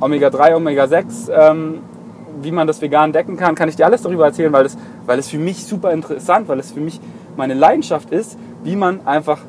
Omega-3, 0.00 0.56
Omega-6, 0.56 1.30
ähm, 1.30 1.78
wie 2.42 2.50
man 2.50 2.66
das 2.66 2.80
vegan 2.82 3.12
decken 3.12 3.36
kann, 3.36 3.54
kann 3.54 3.68
ich 3.68 3.76
dir 3.76 3.86
alles 3.86 4.02
darüber 4.02 4.26
erzählen, 4.26 4.52
weil 4.52 4.66
es, 4.66 4.76
weil 5.06 5.18
es 5.18 5.28
für 5.28 5.38
mich 5.38 5.64
super 5.64 5.92
interessant, 5.92 6.48
weil 6.48 6.58
es 6.58 6.72
für 6.72 6.80
mich 6.80 7.00
meine 7.36 7.54
Leidenschaft 7.54 8.10
ist, 8.10 8.38
wie 8.62 8.76
man 8.76 9.06
einfach 9.06 9.40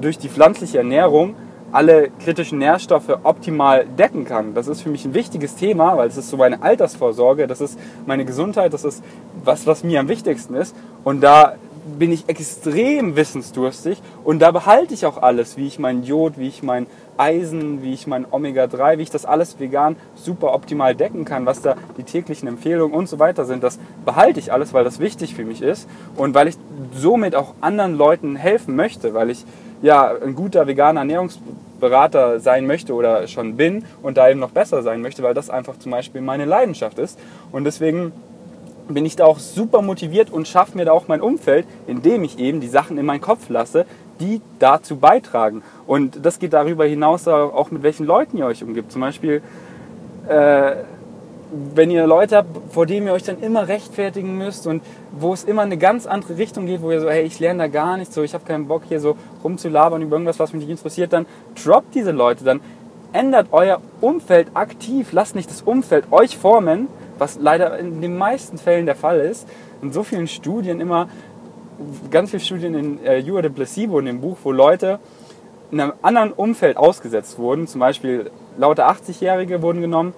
durch 0.00 0.18
die 0.18 0.28
pflanzliche 0.28 0.78
Ernährung 0.78 1.34
alle 1.72 2.10
kritischen 2.22 2.58
Nährstoffe 2.58 3.18
optimal 3.22 3.86
decken 3.86 4.24
kann. 4.24 4.54
Das 4.54 4.68
ist 4.68 4.82
für 4.82 4.90
mich 4.90 5.04
ein 5.04 5.14
wichtiges 5.14 5.56
Thema, 5.56 5.96
weil 5.96 6.08
es 6.08 6.18
ist 6.18 6.28
so 6.28 6.36
meine 6.36 6.62
Altersvorsorge, 6.62 7.46
das 7.46 7.60
ist 7.60 7.78
meine 8.06 8.24
Gesundheit, 8.24 8.74
das 8.74 8.84
ist 8.84 9.02
was, 9.42 9.66
was 9.66 9.82
mir 9.82 10.00
am 10.00 10.08
wichtigsten 10.08 10.54
ist. 10.54 10.76
Und 11.02 11.22
da 11.22 11.54
bin 11.98 12.12
ich 12.12 12.28
extrem 12.28 13.16
wissensdurstig 13.16 14.00
und 14.22 14.38
da 14.38 14.50
behalte 14.50 14.94
ich 14.94 15.06
auch 15.06 15.20
alles, 15.20 15.56
wie 15.56 15.66
ich 15.66 15.78
mein 15.78 16.04
Jod, 16.04 16.38
wie 16.38 16.48
ich 16.48 16.62
mein 16.62 16.86
Eisen, 17.16 17.82
wie 17.82 17.92
ich 17.92 18.06
mein 18.06 18.26
Omega-3, 18.30 18.98
wie 18.98 19.02
ich 19.02 19.10
das 19.10 19.24
alles 19.24 19.58
vegan 19.60 19.96
super 20.14 20.54
optimal 20.54 20.94
decken 20.94 21.24
kann, 21.24 21.46
was 21.46 21.62
da 21.62 21.76
die 21.96 22.04
täglichen 22.04 22.48
Empfehlungen 22.48 22.96
und 22.96 23.08
so 23.08 23.18
weiter 23.18 23.44
sind. 23.44 23.62
Das 23.62 23.78
behalte 24.04 24.40
ich 24.40 24.52
alles, 24.52 24.72
weil 24.72 24.84
das 24.84 24.98
wichtig 24.98 25.34
für 25.34 25.44
mich 25.44 25.62
ist 25.62 25.88
und 26.16 26.34
weil 26.34 26.48
ich 26.48 26.56
somit 26.94 27.34
auch 27.34 27.54
anderen 27.60 27.96
Leuten 27.96 28.36
helfen 28.36 28.76
möchte, 28.76 29.14
weil 29.14 29.30
ich 29.30 29.44
ja 29.82 30.12
ein 30.22 30.34
guter 30.34 30.66
veganer 30.66 31.00
Ernährungsberater 31.00 32.40
sein 32.40 32.66
möchte 32.66 32.94
oder 32.94 33.26
schon 33.26 33.56
bin 33.56 33.84
und 34.02 34.16
da 34.16 34.28
eben 34.28 34.40
noch 34.40 34.50
besser 34.50 34.82
sein 34.82 35.02
möchte, 35.02 35.22
weil 35.22 35.34
das 35.34 35.50
einfach 35.50 35.78
zum 35.78 35.92
Beispiel 35.92 36.20
meine 36.20 36.44
Leidenschaft 36.44 36.98
ist. 36.98 37.18
Und 37.50 37.64
deswegen 37.64 38.12
bin 38.88 39.06
ich 39.06 39.16
da 39.16 39.24
auch 39.24 39.38
super 39.38 39.82
motiviert 39.82 40.30
und 40.30 40.48
schaffe 40.48 40.76
mir 40.76 40.84
da 40.84 40.92
auch 40.92 41.08
mein 41.08 41.20
Umfeld, 41.20 41.66
indem 41.86 42.24
ich 42.24 42.38
eben 42.38 42.60
die 42.60 42.68
Sachen 42.68 42.98
in 42.98 43.06
meinen 43.06 43.20
Kopf 43.20 43.48
lasse, 43.48 43.86
die 44.22 44.40
dazu 44.58 44.96
beitragen. 44.96 45.62
Und 45.86 46.24
das 46.24 46.38
geht 46.38 46.52
darüber 46.52 46.86
hinaus 46.86 47.26
auch 47.28 47.70
mit 47.70 47.82
welchen 47.82 48.06
Leuten 48.06 48.38
ihr 48.38 48.46
euch 48.46 48.62
umgibt. 48.62 48.92
Zum 48.92 49.00
Beispiel, 49.00 49.42
äh, 50.28 50.72
wenn 51.74 51.90
ihr 51.90 52.06
Leute 52.06 52.36
habt, 52.36 52.72
vor 52.72 52.86
denen 52.86 53.06
ihr 53.06 53.12
euch 53.12 53.24
dann 53.24 53.40
immer 53.42 53.68
rechtfertigen 53.68 54.38
müsst 54.38 54.66
und 54.66 54.82
wo 55.10 55.34
es 55.34 55.44
immer 55.44 55.62
eine 55.62 55.76
ganz 55.76 56.06
andere 56.06 56.38
Richtung 56.38 56.66
geht, 56.66 56.80
wo 56.80 56.90
ihr 56.90 57.00
so, 57.00 57.10
hey, 57.10 57.24
ich 57.24 57.40
lerne 57.40 57.64
da 57.64 57.66
gar 57.66 57.98
nichts, 57.98 58.14
so, 58.14 58.22
ich 58.22 58.32
habe 58.32 58.44
keinen 58.44 58.68
Bock 58.68 58.82
hier 58.88 59.00
so 59.00 59.16
rumzulabern 59.44 60.00
über 60.00 60.16
irgendwas, 60.16 60.38
was 60.38 60.52
mich 60.52 60.62
nicht 60.62 60.70
interessiert, 60.70 61.12
dann 61.12 61.26
droppt 61.62 61.94
diese 61.94 62.12
Leute, 62.12 62.44
dann 62.44 62.60
ändert 63.12 63.48
euer 63.50 63.80
Umfeld 64.00 64.48
aktiv, 64.54 65.12
lasst 65.12 65.34
nicht 65.34 65.50
das 65.50 65.60
Umfeld 65.60 66.06
euch 66.10 66.38
formen, 66.38 66.86
was 67.18 67.38
leider 67.38 67.78
in 67.78 68.00
den 68.00 68.16
meisten 68.16 68.56
Fällen 68.56 68.86
der 68.86 68.96
Fall 68.96 69.20
ist. 69.20 69.46
In 69.82 69.92
so 69.92 70.02
vielen 70.02 70.28
Studien 70.28 70.80
immer, 70.80 71.08
ganz 72.10 72.30
viele 72.30 72.40
Studien 72.40 72.74
in 72.74 73.04
äh, 73.04 73.18
You 73.18 73.36
are 73.36 73.42
the 73.42 73.48
Placebo 73.48 73.98
in 73.98 74.06
dem 74.06 74.20
Buch, 74.20 74.36
wo 74.42 74.52
Leute 74.52 74.98
in 75.70 75.80
einem 75.80 75.92
anderen 76.02 76.32
Umfeld 76.32 76.76
ausgesetzt 76.76 77.38
wurden. 77.38 77.66
Zum 77.66 77.80
Beispiel 77.80 78.30
lauter 78.58 78.88
80-Jährige 78.88 79.62
wurden 79.62 79.80
genommen 79.80 80.14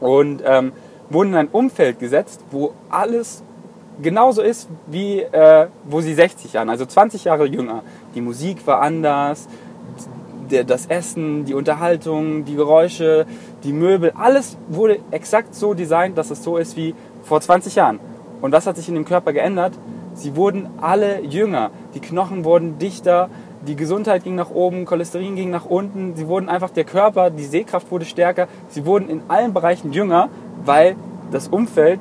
und 0.00 0.42
ähm, 0.44 0.72
wurden 1.10 1.30
in 1.30 1.36
ein 1.36 1.48
Umfeld 1.48 1.98
gesetzt, 1.98 2.42
wo 2.50 2.72
alles 2.88 3.42
genauso 4.02 4.42
ist 4.42 4.68
wie 4.86 5.20
äh, 5.20 5.66
wo 5.84 6.00
sie 6.00 6.14
60 6.14 6.54
Jahre, 6.54 6.70
also 6.70 6.86
20 6.86 7.24
Jahre 7.24 7.46
jünger. 7.46 7.82
Die 8.14 8.20
Musik 8.20 8.66
war 8.66 8.80
anders, 8.80 9.48
das 10.66 10.86
Essen, 10.86 11.44
die 11.44 11.54
Unterhaltung, 11.54 12.44
die 12.44 12.56
Geräusche, 12.56 13.26
die 13.62 13.72
Möbel, 13.72 14.12
alles 14.16 14.56
wurde 14.68 14.98
exakt 15.10 15.54
so 15.54 15.74
designt, 15.74 16.18
dass 16.18 16.30
es 16.30 16.42
so 16.42 16.56
ist 16.56 16.76
wie 16.76 16.94
vor 17.22 17.40
20 17.40 17.76
Jahren. 17.76 18.00
Und 18.40 18.52
was 18.52 18.66
hat 18.66 18.76
sich 18.76 18.88
in 18.88 18.94
dem 18.94 19.04
Körper 19.04 19.32
geändert? 19.32 19.74
Sie 20.20 20.36
wurden 20.36 20.68
alle 20.82 21.22
jünger. 21.22 21.70
Die 21.94 22.00
Knochen 22.00 22.44
wurden 22.44 22.78
dichter, 22.78 23.30
die 23.66 23.74
Gesundheit 23.74 24.22
ging 24.22 24.34
nach 24.34 24.50
oben, 24.50 24.84
Cholesterin 24.84 25.34
ging 25.34 25.48
nach 25.48 25.64
unten. 25.64 26.14
Sie 26.14 26.28
wurden 26.28 26.50
einfach, 26.50 26.68
der 26.68 26.84
Körper, 26.84 27.30
die 27.30 27.44
Sehkraft 27.44 27.90
wurde 27.90 28.04
stärker. 28.04 28.46
Sie 28.68 28.84
wurden 28.84 29.08
in 29.08 29.22
allen 29.28 29.54
Bereichen 29.54 29.92
jünger, 29.92 30.28
weil 30.64 30.94
das 31.30 31.48
Umfeld 31.48 32.00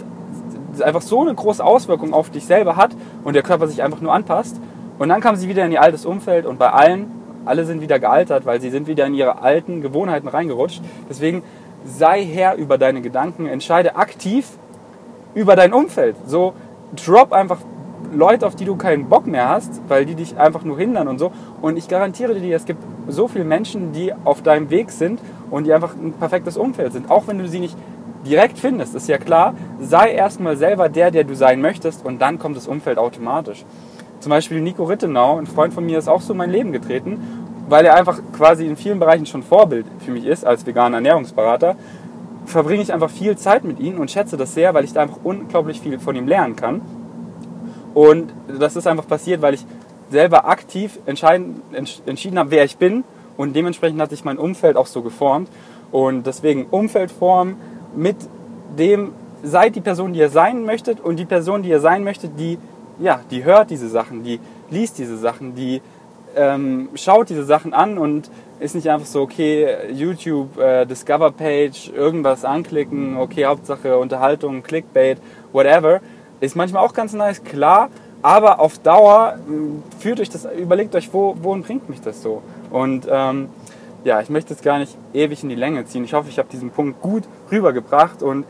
einfach 0.81 1.01
so 1.01 1.21
eine 1.21 1.33
große 1.33 1.63
Auswirkung 1.63 2.13
auf 2.13 2.29
dich 2.29 2.45
selber 2.45 2.75
hat 2.75 2.91
und 3.23 3.35
der 3.35 3.43
Körper 3.43 3.67
sich 3.67 3.83
einfach 3.83 4.01
nur 4.01 4.13
anpasst. 4.13 4.59
Und 4.97 5.07
dann 5.07 5.21
kamen 5.21 5.37
sie 5.37 5.47
wieder 5.47 5.65
in 5.65 5.71
ihr 5.71 5.81
altes 5.81 6.05
Umfeld 6.05 6.45
und 6.45 6.59
bei 6.59 6.71
allen 6.71 7.11
alle 7.45 7.63
sind 7.63 7.79
wieder 7.79 7.99
gealtert, 7.99 8.45
weil 8.45 8.59
sie 8.59 8.69
sind 8.69 8.87
wieder 8.87 9.05
in 9.05 9.13
ihre 9.13 9.41
alten 9.41 9.81
Gewohnheiten 9.81 10.27
reingerutscht. 10.27 10.81
Deswegen 11.09 11.41
sei 11.85 12.25
Herr 12.25 12.55
über 12.55 12.77
deine 12.77 13.01
Gedanken, 13.01 13.47
entscheide 13.47 13.95
aktiv 13.95 14.45
über 15.33 15.55
dein 15.55 15.73
Umfeld. 15.73 16.17
So 16.25 16.53
drop 16.95 17.31
einfach 17.31 17.59
Leute, 18.13 18.47
auf 18.47 18.55
die 18.55 18.65
du 18.65 18.75
keinen 18.75 19.09
Bock 19.09 19.27
mehr 19.27 19.49
hast, 19.49 19.81
weil 19.87 20.05
die 20.05 20.15
dich 20.15 20.37
einfach 20.37 20.63
nur 20.63 20.77
hindern 20.77 21.07
und 21.07 21.19
so. 21.19 21.31
Und 21.61 21.77
ich 21.77 21.87
garantiere 21.87 22.35
dir, 22.35 22.55
es 22.55 22.65
gibt 22.65 22.83
so 23.07 23.27
viele 23.27 23.45
Menschen, 23.45 23.91
die 23.91 24.13
auf 24.23 24.41
deinem 24.41 24.69
Weg 24.69 24.91
sind 24.91 25.19
und 25.51 25.65
die 25.65 25.73
einfach 25.73 25.95
ein 25.95 26.13
perfektes 26.13 26.57
Umfeld 26.57 26.93
sind. 26.93 27.09
Auch 27.09 27.27
wenn 27.27 27.37
du 27.37 27.47
sie 27.47 27.59
nicht 27.59 27.77
direkt 28.25 28.57
findest, 28.59 28.95
ist 28.95 29.07
ja 29.07 29.17
klar, 29.17 29.53
sei 29.79 30.11
erstmal 30.11 30.57
selber 30.57 30.89
der, 30.89 31.11
der 31.11 31.23
du 31.23 31.35
sein 31.35 31.61
möchtest 31.61 32.05
und 32.05 32.21
dann 32.21 32.39
kommt 32.39 32.57
das 32.57 32.67
Umfeld 32.67 32.97
automatisch. 32.97 33.65
Zum 34.19 34.31
Beispiel 34.31 34.59
Nico 34.59 34.83
Rittenau, 34.83 35.37
ein 35.37 35.47
Freund 35.47 35.73
von 35.73 35.85
mir, 35.85 35.97
ist 35.97 36.09
auch 36.09 36.21
so 36.21 36.33
in 36.33 36.37
mein 36.37 36.49
Leben 36.49 36.71
getreten, 36.71 37.19
weil 37.69 37.85
er 37.85 37.95
einfach 37.95 38.19
quasi 38.35 38.65
in 38.65 38.75
vielen 38.75 38.99
Bereichen 38.99 39.25
schon 39.25 39.43
Vorbild 39.43 39.85
für 39.99 40.11
mich 40.11 40.25
ist 40.25 40.45
als 40.45 40.65
veganer 40.65 40.97
Ernährungsberater. 40.97 41.75
Verbringe 42.45 42.81
ich 42.81 42.91
einfach 42.91 43.09
viel 43.09 43.37
Zeit 43.37 43.63
mit 43.63 43.79
ihm 43.79 43.99
und 43.99 44.11
schätze 44.11 44.35
das 44.35 44.53
sehr, 44.53 44.73
weil 44.73 44.83
ich 44.83 44.91
da 44.91 45.01
einfach 45.03 45.19
unglaublich 45.23 45.79
viel 45.79 45.99
von 45.99 46.15
ihm 46.15 46.27
lernen 46.27 46.55
kann. 46.55 46.81
Und 47.93 48.31
das 48.59 48.75
ist 48.75 48.87
einfach 48.87 49.07
passiert, 49.07 49.41
weil 49.41 49.53
ich 49.55 49.65
selber 50.09 50.47
aktiv 50.47 50.99
entschieden, 51.05 52.39
habe, 52.39 52.51
wer 52.51 52.63
ich 52.63 52.77
bin 52.77 53.03
und 53.37 53.55
dementsprechend 53.55 54.01
hat 54.01 54.09
sich 54.09 54.23
mein 54.23 54.37
Umfeld 54.37 54.75
auch 54.75 54.87
so 54.87 55.01
geformt. 55.01 55.49
Und 55.91 56.25
deswegen 56.27 56.65
Umfeldform 56.65 57.57
mit 57.95 58.17
dem, 58.77 59.13
seid 59.43 59.75
die 59.75 59.81
Person, 59.81 60.13
die 60.13 60.19
ihr 60.19 60.29
sein 60.29 60.65
möchtet 60.65 60.99
und 60.99 61.17
die 61.17 61.25
Person, 61.25 61.63
die 61.63 61.69
ihr 61.69 61.79
sein 61.79 62.03
möchtet, 62.03 62.39
die 62.39 62.57
ja, 62.99 63.21
die 63.31 63.43
hört 63.43 63.69
diese 63.69 63.89
Sachen, 63.89 64.23
die 64.23 64.39
liest 64.69 64.97
diese 64.97 65.17
Sachen, 65.17 65.55
die 65.55 65.81
ähm, 66.35 66.89
schaut 66.95 67.29
diese 67.29 67.43
Sachen 67.43 67.73
an 67.73 67.97
und 67.97 68.29
ist 68.59 68.75
nicht 68.75 68.89
einfach 68.89 69.07
so, 69.07 69.21
okay, 69.21 69.67
YouTube, 69.91 70.57
äh, 70.59 70.85
Discover 70.85 71.31
Page, 71.31 71.91
irgendwas 71.95 72.43
anklicken, 72.43 73.17
okay, 73.17 73.45
Hauptsache 73.45 73.97
Unterhaltung, 73.97 74.61
Clickbait, 74.61 75.17
whatever. 75.53 76.01
Ist 76.39 76.55
manchmal 76.55 76.83
auch 76.83 76.93
ganz 76.93 77.13
nice, 77.13 77.43
klar, 77.43 77.89
aber 78.21 78.59
auf 78.59 78.79
Dauer 78.79 79.37
äh, 79.37 80.01
führt 80.01 80.19
euch 80.19 80.29
das, 80.29 80.45
überlegt 80.45 80.95
euch, 80.95 81.13
wo, 81.13 81.35
wohin 81.41 81.63
bringt 81.63 81.89
mich 81.89 82.01
das 82.01 82.21
so? 82.21 82.41
Und 82.69 83.07
ähm, 83.09 83.49
ja, 84.03 84.21
ich 84.21 84.29
möchte 84.29 84.53
es 84.53 84.61
gar 84.61 84.79
nicht 84.79 84.97
ewig 85.13 85.43
in 85.43 85.49
die 85.49 85.55
Länge 85.55 85.85
ziehen. 85.85 86.03
Ich 86.03 86.13
hoffe, 86.13 86.29
ich 86.29 86.39
habe 86.39 86.49
diesen 86.49 86.69
Punkt 86.69 87.01
gut 87.01 87.23
rübergebracht 87.51 88.23
und 88.23 88.45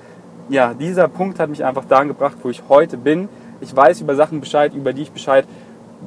ja, 0.50 0.74
dieser 0.74 1.08
Punkt 1.08 1.40
hat 1.40 1.50
mich 1.50 1.64
einfach 1.64 1.86
daran 1.86 2.08
gebracht, 2.08 2.38
wo 2.42 2.50
ich 2.50 2.64
heute 2.70 2.98
bin. 2.98 3.30
Ich 3.62 3.76
weiß 3.76 4.02
über 4.02 4.16
Sachen 4.16 4.40
Bescheid, 4.40 4.74
über 4.74 4.94
die 4.94 5.04
ich 5.04 5.12
Bescheid 5.12 5.46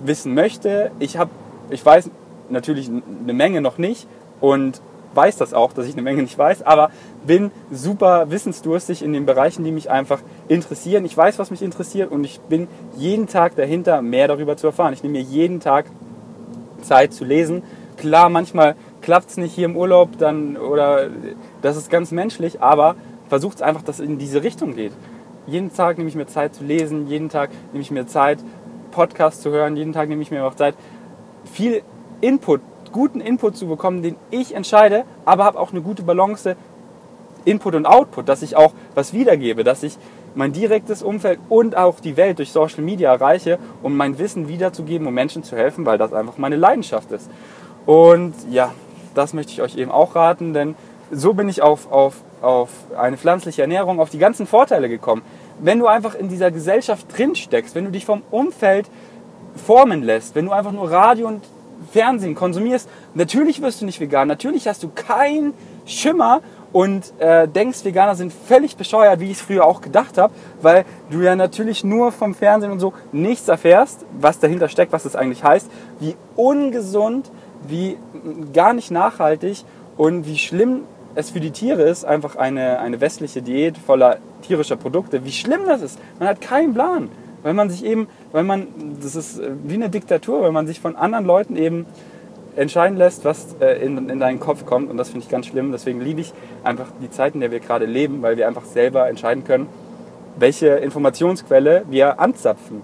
wissen 0.04 0.34
möchte. 0.34 0.90
Ich, 0.98 1.16
hab, 1.16 1.28
ich 1.70 1.84
weiß 1.84 2.10
natürlich 2.48 2.88
eine 2.88 3.32
Menge 3.32 3.60
noch 3.60 3.78
nicht 3.78 4.08
und 4.40 4.80
weiß 5.14 5.36
das 5.36 5.54
auch, 5.54 5.72
dass 5.72 5.86
ich 5.86 5.94
eine 5.94 6.02
Menge 6.02 6.22
nicht 6.22 6.36
weiß, 6.36 6.62
aber 6.62 6.90
bin 7.26 7.50
super 7.70 8.30
wissensdurstig 8.30 9.02
in 9.02 9.12
den 9.12 9.26
Bereichen, 9.26 9.64
die 9.64 9.72
mich 9.72 9.90
einfach 9.90 10.20
interessieren. 10.48 11.04
Ich 11.04 11.16
weiß, 11.16 11.38
was 11.38 11.50
mich 11.50 11.62
interessiert 11.62 12.10
und 12.10 12.24
ich 12.24 12.40
bin 12.40 12.68
jeden 12.96 13.26
Tag 13.26 13.56
dahinter, 13.56 14.02
mehr 14.02 14.28
darüber 14.28 14.56
zu 14.56 14.66
erfahren. 14.66 14.92
Ich 14.92 15.02
nehme 15.02 15.18
mir 15.18 15.24
jeden 15.24 15.60
Tag 15.60 15.86
Zeit 16.82 17.12
zu 17.12 17.24
lesen. 17.24 17.62
Klar, 17.96 18.28
manchmal 18.28 18.74
klappt 19.00 19.30
es 19.30 19.36
nicht 19.36 19.54
hier 19.54 19.66
im 19.66 19.76
Urlaub, 19.76 20.18
dann 20.18 20.56
oder 20.56 21.08
das 21.60 21.76
ist 21.76 21.90
ganz 21.90 22.10
menschlich, 22.10 22.60
aber 22.60 22.96
versucht 23.28 23.56
es 23.56 23.62
einfach, 23.62 23.82
dass 23.82 24.00
es 24.00 24.06
in 24.06 24.18
diese 24.18 24.42
Richtung 24.42 24.74
geht 24.74 24.92
jeden 25.46 25.72
Tag 25.72 25.98
nehme 25.98 26.08
ich 26.08 26.14
mir 26.14 26.26
Zeit 26.26 26.54
zu 26.54 26.64
lesen, 26.64 27.08
jeden 27.08 27.28
Tag 27.28 27.50
nehme 27.72 27.82
ich 27.82 27.90
mir 27.90 28.06
Zeit, 28.06 28.38
Podcasts 28.90 29.42
zu 29.42 29.50
hören, 29.50 29.76
jeden 29.76 29.92
Tag 29.92 30.08
nehme 30.08 30.22
ich 30.22 30.30
mir 30.30 30.44
auch 30.44 30.54
Zeit, 30.54 30.74
viel 31.44 31.82
Input, 32.20 32.60
guten 32.92 33.20
Input 33.20 33.56
zu 33.56 33.66
bekommen, 33.66 34.02
den 34.02 34.16
ich 34.30 34.54
entscheide, 34.54 35.04
aber 35.24 35.44
habe 35.44 35.58
auch 35.58 35.72
eine 35.72 35.80
gute 35.80 36.02
Balance 36.02 36.56
Input 37.44 37.74
und 37.74 37.86
Output, 37.86 38.28
dass 38.28 38.42
ich 38.42 38.56
auch 38.56 38.72
was 38.94 39.12
wiedergebe, 39.12 39.64
dass 39.64 39.82
ich 39.82 39.98
mein 40.34 40.52
direktes 40.52 41.02
Umfeld 41.02 41.38
und 41.48 41.76
auch 41.76 42.00
die 42.00 42.16
Welt 42.16 42.38
durch 42.38 42.52
Social 42.52 42.82
Media 42.82 43.12
erreiche, 43.12 43.58
um 43.82 43.96
mein 43.96 44.18
Wissen 44.18 44.48
wiederzugeben, 44.48 45.06
um 45.06 45.14
Menschen 45.14 45.42
zu 45.42 45.56
helfen, 45.56 45.84
weil 45.84 45.98
das 45.98 46.12
einfach 46.12 46.38
meine 46.38 46.56
Leidenschaft 46.56 47.10
ist. 47.10 47.28
Und 47.84 48.34
ja, 48.50 48.72
das 49.14 49.34
möchte 49.34 49.52
ich 49.52 49.60
euch 49.60 49.76
eben 49.76 49.90
auch 49.90 50.14
raten, 50.14 50.54
denn 50.54 50.74
so 51.10 51.34
bin 51.34 51.48
ich 51.48 51.60
auf, 51.60 51.90
auf, 51.92 52.14
auf 52.40 52.70
eine 52.96 53.18
pflanzliche 53.18 53.62
Ernährung, 53.62 54.00
auf 54.00 54.08
die 54.08 54.18
ganzen 54.18 54.46
Vorteile 54.46 54.88
gekommen. 54.88 55.22
Wenn 55.60 55.78
du 55.78 55.86
einfach 55.86 56.14
in 56.14 56.28
dieser 56.28 56.50
Gesellschaft 56.50 57.06
drin 57.16 57.34
steckst, 57.34 57.74
wenn 57.74 57.84
du 57.84 57.90
dich 57.90 58.06
vom 58.06 58.22
Umfeld 58.30 58.88
formen 59.54 60.02
lässt, 60.02 60.34
wenn 60.34 60.46
du 60.46 60.52
einfach 60.52 60.72
nur 60.72 60.90
Radio 60.90 61.28
und 61.28 61.42
Fernsehen 61.92 62.34
konsumierst, 62.34 62.88
natürlich 63.14 63.60
wirst 63.60 63.82
du 63.82 63.84
nicht 63.84 64.00
vegan, 64.00 64.26
natürlich 64.26 64.66
hast 64.66 64.82
du 64.82 64.88
keinen 64.88 65.52
Schimmer 65.84 66.40
und 66.72 67.12
äh, 67.18 67.46
denkst, 67.46 67.84
Veganer 67.84 68.14
sind 68.14 68.32
völlig 68.32 68.76
bescheuert, 68.76 69.20
wie 69.20 69.26
ich 69.26 69.32
es 69.32 69.42
früher 69.42 69.66
auch 69.66 69.82
gedacht 69.82 70.16
habe, 70.16 70.32
weil 70.62 70.86
du 71.10 71.20
ja 71.20 71.36
natürlich 71.36 71.84
nur 71.84 72.10
vom 72.10 72.34
Fernsehen 72.34 72.72
und 72.72 72.80
so 72.80 72.94
nichts 73.12 73.46
erfährst, 73.48 74.06
was 74.18 74.38
dahinter 74.38 74.68
steckt, 74.68 74.92
was 74.92 75.02
das 75.02 75.14
eigentlich 75.14 75.44
heißt, 75.44 75.70
wie 76.00 76.16
ungesund, 76.34 77.30
wie 77.68 77.98
gar 78.54 78.72
nicht 78.72 78.90
nachhaltig 78.90 79.64
und 79.98 80.26
wie 80.26 80.38
schlimm 80.38 80.84
es 81.14 81.28
für 81.28 81.40
die 81.40 81.50
Tiere 81.50 81.82
ist, 81.82 82.06
einfach 82.06 82.36
eine, 82.36 82.78
eine 82.78 83.02
westliche 83.02 83.42
Diät 83.42 83.76
voller 83.76 84.16
tierischer 84.40 84.76
Produkte, 84.76 85.26
wie 85.26 85.32
schlimm 85.32 85.60
das 85.66 85.82
ist. 85.82 85.98
Man 86.18 86.26
hat 86.26 86.40
keinen 86.40 86.72
Plan. 86.72 87.10
Weil 87.42 87.54
man 87.54 87.70
sich 87.70 87.84
eben, 87.84 88.06
weil 88.32 88.44
man, 88.44 88.66
das 89.00 89.14
ist 89.14 89.38
äh, 89.38 89.50
wie 89.64 89.74
eine 89.74 89.90
Diktatur, 89.90 90.42
weil 90.42 90.52
man 90.52 90.66
sich 90.66 90.80
von 90.80 90.96
anderen 90.96 91.24
Leuten 91.24 91.56
eben 91.56 91.86
entscheiden 92.56 92.98
lässt, 92.98 93.24
was 93.24 93.56
äh, 93.60 93.84
in, 93.84 94.08
in 94.08 94.20
deinen 94.20 94.40
Kopf 94.40 94.66
kommt. 94.66 94.90
Und 94.90 94.96
das 94.96 95.10
finde 95.10 95.24
ich 95.24 95.30
ganz 95.30 95.46
schlimm. 95.46 95.72
Deswegen 95.72 96.00
liebe 96.00 96.20
ich 96.20 96.32
einfach 96.64 96.86
die 97.00 97.10
Zeit, 97.10 97.34
in 97.34 97.40
der 97.40 97.50
wir 97.50 97.60
gerade 97.60 97.86
leben, 97.86 98.22
weil 98.22 98.36
wir 98.36 98.48
einfach 98.48 98.64
selber 98.64 99.08
entscheiden 99.08 99.44
können, 99.44 99.68
welche 100.38 100.68
Informationsquelle 100.68 101.84
wir 101.88 102.20
anzapfen. 102.20 102.82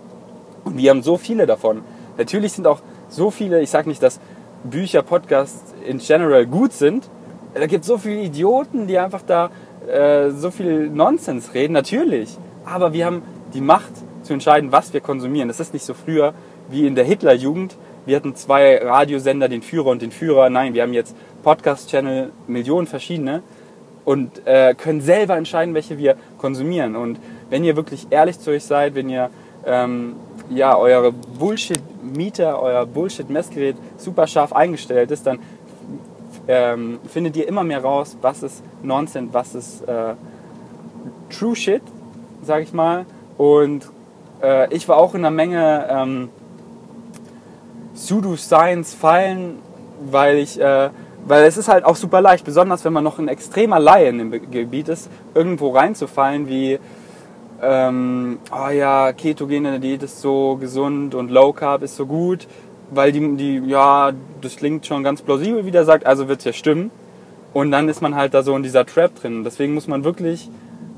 Und 0.64 0.76
wir 0.76 0.90
haben 0.90 1.02
so 1.02 1.16
viele 1.16 1.46
davon. 1.46 1.82
Natürlich 2.16 2.52
sind 2.52 2.66
auch 2.66 2.80
so 3.08 3.30
viele, 3.30 3.60
ich 3.60 3.70
sage 3.70 3.88
nicht, 3.88 4.02
dass 4.02 4.20
Bücher, 4.64 5.02
Podcasts 5.02 5.74
in 5.86 5.98
general 5.98 6.46
gut 6.46 6.72
sind. 6.72 7.08
Da 7.54 7.66
gibt 7.66 7.82
es 7.82 7.88
so 7.88 7.98
viele 7.98 8.20
Idioten, 8.20 8.86
die 8.86 8.98
einfach 8.98 9.22
da 9.26 9.50
äh, 9.86 10.30
so 10.30 10.50
viel 10.50 10.88
Nonsens 10.90 11.54
reden, 11.54 11.72
natürlich. 11.72 12.36
Aber 12.64 12.92
wir 12.92 13.06
haben 13.06 13.22
die 13.54 13.60
Macht 13.60 13.92
zu 14.28 14.34
entscheiden, 14.34 14.70
was 14.72 14.92
wir 14.92 15.00
konsumieren. 15.00 15.48
Das 15.48 15.58
ist 15.58 15.72
nicht 15.72 15.84
so 15.84 15.94
früher 15.94 16.34
wie 16.68 16.86
in 16.86 16.94
der 16.94 17.04
Hitlerjugend. 17.04 17.76
Wir 18.04 18.16
hatten 18.16 18.36
zwei 18.36 18.78
Radiosender, 18.78 19.48
den 19.48 19.62
Führer 19.62 19.88
und 19.88 20.02
den 20.02 20.12
Führer. 20.12 20.50
Nein, 20.50 20.74
wir 20.74 20.82
haben 20.82 20.92
jetzt 20.92 21.16
Podcast-Channel, 21.42 22.30
Millionen 22.46 22.86
verschiedene 22.86 23.42
und 24.04 24.46
äh, 24.46 24.74
können 24.74 25.00
selber 25.00 25.36
entscheiden, 25.36 25.74
welche 25.74 25.96
wir 25.98 26.16
konsumieren. 26.36 26.94
Und 26.94 27.18
wenn 27.48 27.64
ihr 27.64 27.74
wirklich 27.74 28.06
ehrlich 28.10 28.38
zu 28.38 28.50
euch 28.50 28.64
seid, 28.64 28.94
wenn 28.94 29.08
ihr 29.08 29.30
ähm, 29.66 30.16
ja, 30.50 30.76
eure 30.76 31.12
Bullshit-Meter, 31.12 32.62
euer 32.62 32.84
Bullshit-Messgerät 32.84 33.76
super 33.96 34.26
scharf 34.26 34.52
eingestellt 34.52 35.10
ist, 35.10 35.26
dann 35.26 35.38
ähm, 36.48 36.98
findet 37.08 37.34
ihr 37.36 37.48
immer 37.48 37.64
mehr 37.64 37.82
raus, 37.82 38.16
was 38.20 38.42
ist 38.42 38.62
Nonsense, 38.82 39.32
was 39.32 39.54
ist 39.54 39.88
äh, 39.88 40.14
True 41.30 41.56
Shit, 41.56 41.82
sag 42.42 42.62
ich 42.62 42.72
mal. 42.74 43.06
Und 43.36 43.90
äh, 44.42 44.72
ich 44.74 44.88
war 44.88 44.96
auch 44.96 45.14
in 45.14 45.20
einer 45.20 45.30
Menge 45.30 45.86
ähm, 45.90 46.28
Pseudo-Science-Fallen, 47.94 49.58
weil 50.10 50.38
ich, 50.38 50.60
äh, 50.60 50.90
weil 51.26 51.44
es 51.44 51.56
ist 51.56 51.68
halt 51.68 51.84
auch 51.84 51.96
super 51.96 52.20
leicht, 52.20 52.44
besonders 52.44 52.84
wenn 52.84 52.92
man 52.92 53.04
noch 53.04 53.18
ein 53.18 53.28
extremer 53.28 53.80
Laie 53.80 54.08
in 54.08 54.18
dem 54.18 54.50
Gebiet 54.50 54.88
ist, 54.88 55.10
irgendwo 55.34 55.70
reinzufallen 55.70 56.48
wie, 56.48 56.78
ähm, 57.60 58.38
oh 58.52 58.70
ja, 58.70 59.12
ketogene 59.12 59.80
Diät 59.80 60.02
ist 60.02 60.20
so 60.20 60.56
gesund 60.56 61.14
und 61.14 61.30
Low 61.30 61.52
Carb 61.52 61.82
ist 61.82 61.96
so 61.96 62.06
gut, 62.06 62.46
weil 62.90 63.12
die, 63.12 63.36
die, 63.36 63.58
ja, 63.66 64.12
das 64.40 64.56
klingt 64.56 64.86
schon 64.86 65.02
ganz 65.02 65.22
plausibel, 65.22 65.66
wie 65.66 65.70
der 65.70 65.84
sagt, 65.84 66.06
also 66.06 66.28
wird 66.28 66.38
es 66.38 66.44
ja 66.44 66.52
stimmen. 66.52 66.90
Und 67.52 67.70
dann 67.70 67.88
ist 67.88 68.00
man 68.00 68.14
halt 68.14 68.34
da 68.34 68.42
so 68.42 68.54
in 68.54 68.62
dieser 68.62 68.86
Trap 68.86 69.14
drin. 69.20 69.42
Deswegen 69.42 69.74
muss 69.74 69.88
man 69.88 70.04
wirklich 70.04 70.50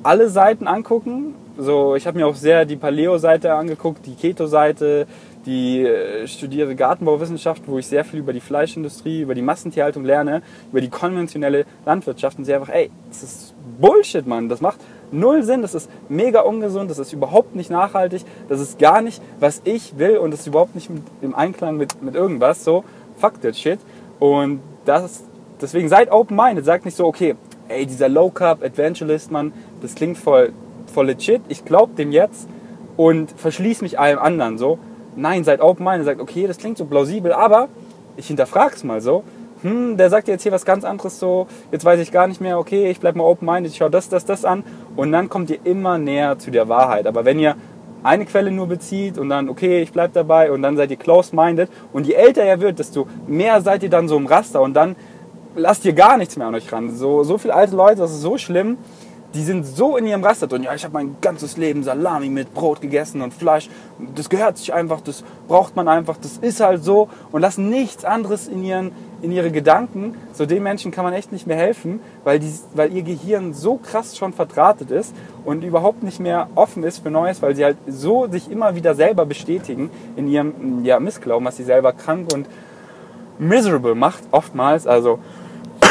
alle 0.02 0.28
Seiten 0.28 0.66
angucken. 0.66 1.34
So, 1.58 1.94
ich 1.94 2.06
habe 2.06 2.18
mir 2.18 2.26
auch 2.26 2.34
sehr 2.34 2.64
die 2.64 2.76
Paleo-Seite 2.76 3.52
angeguckt, 3.52 4.06
die 4.06 4.14
Keto-Seite, 4.14 5.06
die 5.44 5.84
äh, 5.84 6.26
studiere 6.26 6.74
Gartenbauwissenschaft, 6.74 7.62
wo 7.66 7.78
ich 7.78 7.86
sehr 7.86 8.04
viel 8.04 8.20
über 8.20 8.32
die 8.32 8.40
Fleischindustrie, 8.40 9.22
über 9.22 9.34
die 9.34 9.42
Massentierhaltung 9.42 10.04
lerne, 10.04 10.42
über 10.70 10.80
die 10.80 10.88
konventionelle 10.88 11.66
Landwirtschaft 11.84 12.38
und 12.38 12.44
sehe 12.44 12.56
einfach, 12.56 12.72
ey, 12.72 12.90
das 13.08 13.22
ist 13.22 13.54
Bullshit, 13.78 14.26
Mann. 14.26 14.48
Das 14.48 14.60
macht 14.60 14.80
null 15.12 15.42
Sinn, 15.42 15.62
das 15.62 15.74
ist 15.74 15.90
mega 16.08 16.40
ungesund, 16.40 16.90
das 16.90 16.98
ist 16.98 17.12
überhaupt 17.12 17.54
nicht 17.54 17.70
nachhaltig, 17.70 18.22
das 18.48 18.60
ist 18.60 18.78
gar 18.78 19.02
nicht, 19.02 19.20
was 19.38 19.60
ich 19.64 19.98
will 19.98 20.18
und 20.18 20.30
das 20.30 20.40
ist 20.40 20.46
überhaupt 20.46 20.74
nicht 20.74 20.90
im 21.20 21.34
Einklang 21.34 21.76
mit, 21.76 22.02
mit 22.02 22.14
irgendwas. 22.14 22.64
So, 22.64 22.84
fuck 23.16 23.40
that 23.42 23.56
shit. 23.56 23.80
Und 24.18 24.60
das, 24.84 25.24
deswegen 25.60 25.88
seid 25.88 26.10
open-minded, 26.10 26.64
sagt 26.64 26.84
nicht 26.84 26.96
so, 26.96 27.06
okay, 27.06 27.36
ey, 27.70 27.86
dieser 27.86 28.08
Low-Carb 28.08 28.62
Adventurist, 28.62 29.30
Mann, 29.30 29.52
das 29.80 29.94
klingt 29.94 30.18
voll, 30.18 30.52
voll 30.92 31.06
legit, 31.06 31.42
ich 31.48 31.64
glaub 31.64 31.96
dem 31.96 32.12
jetzt 32.12 32.48
und 32.96 33.32
verschließ 33.36 33.82
mich 33.82 33.98
allem 33.98 34.18
anderen, 34.18 34.58
so. 34.58 34.78
Nein, 35.16 35.44
seid 35.44 35.60
open-minded, 35.60 36.04
sagt, 36.04 36.20
okay, 36.20 36.46
das 36.46 36.58
klingt 36.58 36.78
so 36.78 36.84
plausibel, 36.84 37.32
aber 37.32 37.68
ich 38.16 38.26
hinterfrag's 38.26 38.84
mal 38.84 39.00
so. 39.00 39.24
Hm, 39.62 39.96
der 39.96 40.08
sagt 40.08 40.28
jetzt 40.28 40.42
hier 40.42 40.52
was 40.52 40.64
ganz 40.64 40.84
anderes 40.84 41.18
so, 41.18 41.46
jetzt 41.70 41.84
weiß 41.84 42.00
ich 42.00 42.12
gar 42.12 42.26
nicht 42.26 42.40
mehr, 42.40 42.58
okay, 42.58 42.90
ich 42.90 43.00
bleib 43.00 43.16
mal 43.16 43.24
open-minded, 43.24 43.72
ich 43.72 43.78
schaue 43.78 43.90
das, 43.90 44.08
das, 44.08 44.24
das 44.24 44.44
an. 44.44 44.64
Und 44.96 45.12
dann 45.12 45.28
kommt 45.28 45.50
ihr 45.50 45.58
immer 45.64 45.98
näher 45.98 46.38
zu 46.38 46.50
der 46.50 46.68
Wahrheit. 46.68 47.06
Aber 47.06 47.24
wenn 47.24 47.38
ihr 47.38 47.56
eine 48.02 48.24
Quelle 48.24 48.50
nur 48.50 48.66
bezieht 48.66 49.18
und 49.18 49.28
dann, 49.28 49.48
okay, 49.48 49.82
ich 49.82 49.92
bleib 49.92 50.12
dabei 50.12 50.50
und 50.52 50.62
dann 50.62 50.76
seid 50.76 50.90
ihr 50.90 50.96
close-minded. 50.96 51.68
Und 51.92 52.06
je 52.06 52.14
älter 52.14 52.46
ihr 52.46 52.60
wird, 52.60 52.78
desto 52.78 53.06
mehr 53.26 53.60
seid 53.60 53.82
ihr 53.82 53.90
dann 53.90 54.08
so 54.08 54.16
im 54.16 54.26
Raster. 54.26 54.62
Und 54.62 54.74
dann 54.74 54.96
lasst 55.54 55.84
ihr 55.84 55.92
gar 55.92 56.16
nichts 56.16 56.36
mehr 56.36 56.46
an 56.46 56.54
euch 56.54 56.72
ran. 56.72 56.94
So, 56.96 57.24
so 57.24 57.38
viele 57.38 57.54
alte 57.54 57.76
Leute, 57.76 57.96
das 57.96 58.12
ist 58.12 58.22
so 58.22 58.38
schlimm, 58.38 58.78
die 59.34 59.42
sind 59.42 59.64
so 59.64 59.96
in 59.96 60.06
ihrem 60.06 60.24
Raster 60.24 60.46
drin. 60.46 60.64
Ja, 60.64 60.74
ich 60.74 60.82
habe 60.82 60.94
mein 60.94 61.16
ganzes 61.20 61.56
Leben 61.56 61.84
Salami 61.84 62.28
mit 62.28 62.52
Brot 62.52 62.80
gegessen 62.80 63.22
und 63.22 63.32
Fleisch. 63.32 63.68
Das 64.16 64.28
gehört 64.28 64.58
sich 64.58 64.74
einfach, 64.74 65.00
das 65.00 65.22
braucht 65.46 65.76
man 65.76 65.86
einfach, 65.86 66.16
das 66.16 66.38
ist 66.38 66.60
halt 66.60 66.82
so 66.82 67.08
und 67.30 67.40
lassen 67.40 67.68
nichts 67.68 68.04
anderes 68.04 68.48
in, 68.48 68.64
ihren, 68.64 68.90
in 69.22 69.30
ihre 69.30 69.52
Gedanken. 69.52 70.16
So 70.32 70.46
den 70.46 70.62
Menschen 70.64 70.90
kann 70.90 71.04
man 71.04 71.14
echt 71.14 71.30
nicht 71.30 71.46
mehr 71.46 71.56
helfen, 71.56 72.00
weil, 72.24 72.40
die, 72.40 72.52
weil 72.74 72.92
ihr 72.92 73.02
Gehirn 73.02 73.54
so 73.54 73.76
krass 73.76 74.16
schon 74.16 74.32
verdrahtet 74.32 74.90
ist 74.90 75.14
und 75.44 75.62
überhaupt 75.62 76.02
nicht 76.02 76.18
mehr 76.18 76.48
offen 76.56 76.82
ist 76.82 76.98
für 76.98 77.10
Neues, 77.10 77.40
weil 77.40 77.54
sie 77.54 77.64
halt 77.64 77.76
so 77.86 78.26
sich 78.26 78.50
immer 78.50 78.74
wieder 78.74 78.96
selber 78.96 79.26
bestätigen 79.26 79.90
in 80.16 80.26
ihrem 80.26 80.84
ja, 80.84 80.98
Missglauben, 80.98 81.46
was 81.46 81.56
sie 81.56 81.64
selber 81.64 81.92
krank 81.92 82.32
und 82.32 82.46
miserable 83.38 83.94
macht, 83.94 84.24
oftmals. 84.32 84.88
Also 84.88 85.20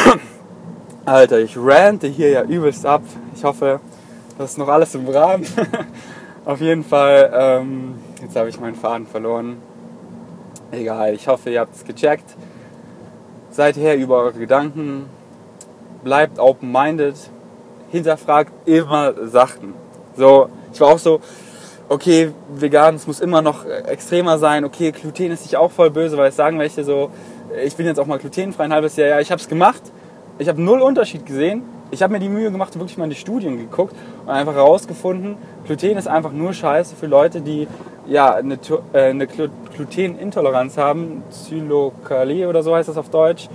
Alter, 1.05 1.39
ich 1.39 1.57
rante 1.57 2.07
hier 2.07 2.29
ja 2.29 2.43
übelst 2.43 2.85
ab. 2.85 3.01
Ich 3.35 3.43
hoffe, 3.43 3.79
das 4.37 4.51
ist 4.51 4.57
noch 4.57 4.67
alles 4.67 4.95
im 4.95 5.07
Rahmen. 5.07 5.45
Auf 6.45 6.61
jeden 6.61 6.83
Fall, 6.83 7.31
ähm, 7.33 7.95
jetzt 8.21 8.35
habe 8.35 8.49
ich 8.49 8.59
meinen 8.59 8.75
Faden 8.75 9.07
verloren. 9.07 9.57
Egal, 10.71 11.13
ich 11.13 11.27
hoffe, 11.27 11.49
ihr 11.49 11.61
habt 11.61 11.75
es 11.75 11.83
gecheckt. 11.83 12.35
Seid 13.51 13.75
her 13.75 13.97
über 13.97 14.17
eure 14.17 14.33
Gedanken. 14.33 15.09
Bleibt 16.03 16.39
open-minded. 16.39 17.15
Hinterfragt 17.91 18.51
immer 18.67 19.13
Sachen. 19.27 19.73
So, 20.15 20.49
ich 20.71 20.79
war 20.79 20.89
auch 20.89 20.99
so, 20.99 21.21
okay, 21.89 22.31
vegan, 22.53 22.95
es 22.95 23.07
muss 23.07 23.19
immer 23.19 23.41
noch 23.41 23.65
extremer 23.65 24.37
sein. 24.37 24.63
Okay, 24.63 24.91
Gluten 24.91 25.31
ist 25.31 25.41
nicht 25.41 25.57
auch 25.57 25.71
voll 25.71 25.89
böse, 25.89 26.17
weil 26.17 26.29
es 26.29 26.35
sagen 26.35 26.59
welche 26.59 26.83
so, 26.83 27.09
ich 27.63 27.75
bin 27.75 27.85
jetzt 27.85 27.99
auch 27.99 28.05
mal 28.05 28.19
glutenfrei 28.19 28.65
ein 28.65 28.73
halbes 28.73 28.95
Jahr. 28.95 29.09
Ja, 29.09 29.19
ich 29.19 29.31
habe 29.31 29.41
es 29.41 29.47
gemacht 29.47 29.81
ich 30.39 30.47
habe 30.47 30.61
null 30.61 30.81
Unterschied 30.81 31.25
gesehen. 31.25 31.63
Ich 31.91 32.01
habe 32.01 32.13
mir 32.13 32.19
die 32.19 32.29
Mühe 32.29 32.49
gemacht 32.49 32.73
wirklich 32.79 32.97
mal 32.97 33.03
in 33.03 33.09
die 33.09 33.15
Studien 33.17 33.57
geguckt 33.57 33.93
und 34.23 34.29
einfach 34.29 34.53
herausgefunden, 34.53 35.35
Gluten 35.65 35.97
ist 35.97 36.07
einfach 36.07 36.31
nur 36.31 36.53
scheiße 36.53 36.95
für 36.95 37.07
Leute, 37.07 37.41
die 37.41 37.67
ja 38.07 38.35
eine, 38.35 38.57
äh, 38.93 39.09
eine 39.09 39.27
Glutenintoleranz 39.27 40.77
haben. 40.77 41.23
Zylokalie 41.29 42.47
oder 42.47 42.63
so 42.63 42.73
heißt 42.73 42.87
das 42.87 42.97
auf 42.97 43.09
Deutsch. 43.09 43.49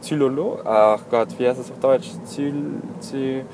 Zylolo? 0.00 0.60
Ach 0.64 1.00
Gott, 1.10 1.28
wie 1.38 1.46
heißt 1.46 1.60
das 1.60 1.70
auf 1.70 1.80
Deutsch? 1.80 2.08
Zyl, 2.24 2.54
Zyl 3.00 3.44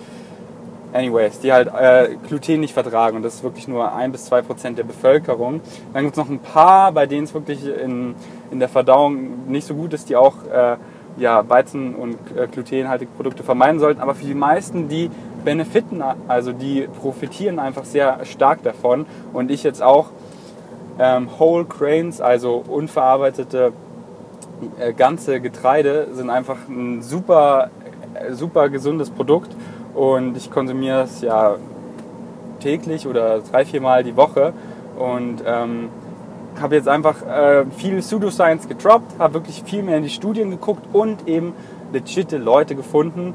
Anyways, 0.92 1.40
die 1.40 1.52
halt 1.52 1.68
äh, 1.68 2.16
Gluten 2.28 2.60
nicht 2.60 2.74
vertragen 2.74 3.16
und 3.16 3.22
das 3.22 3.36
ist 3.36 3.42
wirklich 3.44 3.66
nur 3.66 3.92
ein 3.92 4.12
bis 4.12 4.26
zwei 4.26 4.42
Prozent 4.42 4.78
der 4.78 4.84
Bevölkerung. 4.84 5.60
Dann 5.92 6.02
gibt 6.02 6.16
es 6.16 6.18
noch 6.18 6.28
ein 6.28 6.40
paar, 6.40 6.92
bei 6.92 7.06
denen 7.06 7.24
es 7.24 7.34
wirklich 7.34 7.64
in, 7.64 8.14
in 8.50 8.58
der 8.58 8.68
Verdauung 8.68 9.48
nicht 9.48 9.66
so 9.66 9.74
gut 9.74 9.92
ist, 9.92 10.08
die 10.08 10.16
auch 10.16 10.34
äh, 10.52 10.76
ja, 11.16 11.48
Weizen- 11.48 11.94
und 11.94 12.16
äh, 12.36 12.46
glutenhaltige 12.46 13.10
Produkte 13.12 13.42
vermeiden 13.42 13.78
sollten. 13.78 14.00
Aber 14.00 14.14
für 14.14 14.24
die 14.24 14.34
meisten, 14.34 14.88
die 14.88 15.10
benefiten, 15.44 16.02
also 16.28 16.52
die 16.52 16.88
profitieren 17.00 17.58
einfach 17.58 17.84
sehr 17.84 18.24
stark 18.24 18.62
davon. 18.62 19.06
Und 19.32 19.50
ich 19.50 19.62
jetzt 19.62 19.82
auch 19.82 20.10
ähm, 20.98 21.28
Whole 21.38 21.64
Grains, 21.64 22.20
also 22.20 22.62
unverarbeitete 22.66 23.72
äh, 24.78 24.92
ganze 24.92 25.40
Getreide, 25.40 26.08
sind 26.12 26.30
einfach 26.30 26.68
ein 26.68 27.02
super, 27.02 27.70
äh, 28.14 28.32
super 28.32 28.68
gesundes 28.68 29.10
Produkt. 29.10 29.54
Und 29.94 30.36
ich 30.36 30.50
konsumiere 30.50 31.02
es 31.02 31.20
ja 31.20 31.56
täglich 32.60 33.06
oder 33.06 33.40
drei, 33.40 33.64
vier 33.64 33.80
Mal 33.80 34.04
die 34.04 34.16
Woche. 34.16 34.52
Und 34.98 35.42
ähm, 35.46 35.88
habe 36.60 36.76
jetzt 36.76 36.88
einfach 36.88 37.22
äh, 37.26 37.64
viel 37.76 37.98
Pseudoscience 37.98 38.68
gedroppt, 38.68 39.18
habe 39.18 39.34
wirklich 39.34 39.62
viel 39.64 39.82
mehr 39.82 39.96
in 39.96 40.02
die 40.02 40.10
Studien 40.10 40.50
geguckt 40.50 40.82
und 40.92 41.28
eben 41.28 41.54
legitte 41.92 42.38
Leute 42.38 42.74
gefunden, 42.74 43.34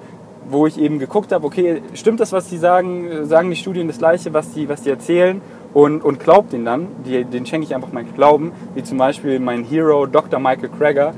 wo 0.49 0.67
ich 0.67 0.79
eben 0.79 0.99
geguckt 0.99 1.31
habe, 1.31 1.45
okay, 1.45 1.81
stimmt 1.93 2.19
das, 2.19 2.31
was 2.31 2.47
die 2.49 2.57
sagen? 2.57 3.25
Sagen 3.25 3.49
die 3.49 3.55
Studien 3.55 3.87
das 3.87 3.97
Gleiche, 3.97 4.33
was 4.33 4.51
die, 4.51 4.69
was 4.69 4.81
die 4.81 4.89
erzählen? 4.89 5.41
Und, 5.73 6.03
und 6.03 6.19
glaubt 6.19 6.53
den 6.53 6.65
dann. 6.65 6.87
Die, 7.05 7.25
den 7.25 7.45
schenke 7.45 7.65
ich 7.65 7.75
einfach 7.75 7.91
meinen 7.91 8.13
Glauben. 8.13 8.53
Wie 8.75 8.83
zum 8.83 8.97
Beispiel 8.97 9.39
mein 9.39 9.63
Hero 9.63 10.05
Dr. 10.05 10.39
Michael 10.39 10.69
Krager 10.69 11.13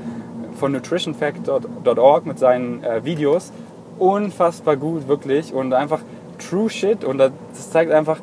von 0.54 0.72
nutritionfact.org 0.72 2.26
mit 2.26 2.38
seinen 2.38 2.82
äh, 2.82 3.04
Videos. 3.04 3.52
Unfassbar 3.98 4.76
gut, 4.76 5.06
wirklich. 5.06 5.52
Und 5.52 5.72
einfach 5.74 6.00
True 6.38 6.70
Shit. 6.70 7.04
Und 7.04 7.18
das 7.18 7.32
zeigt 7.70 7.92
einfach 7.92 8.18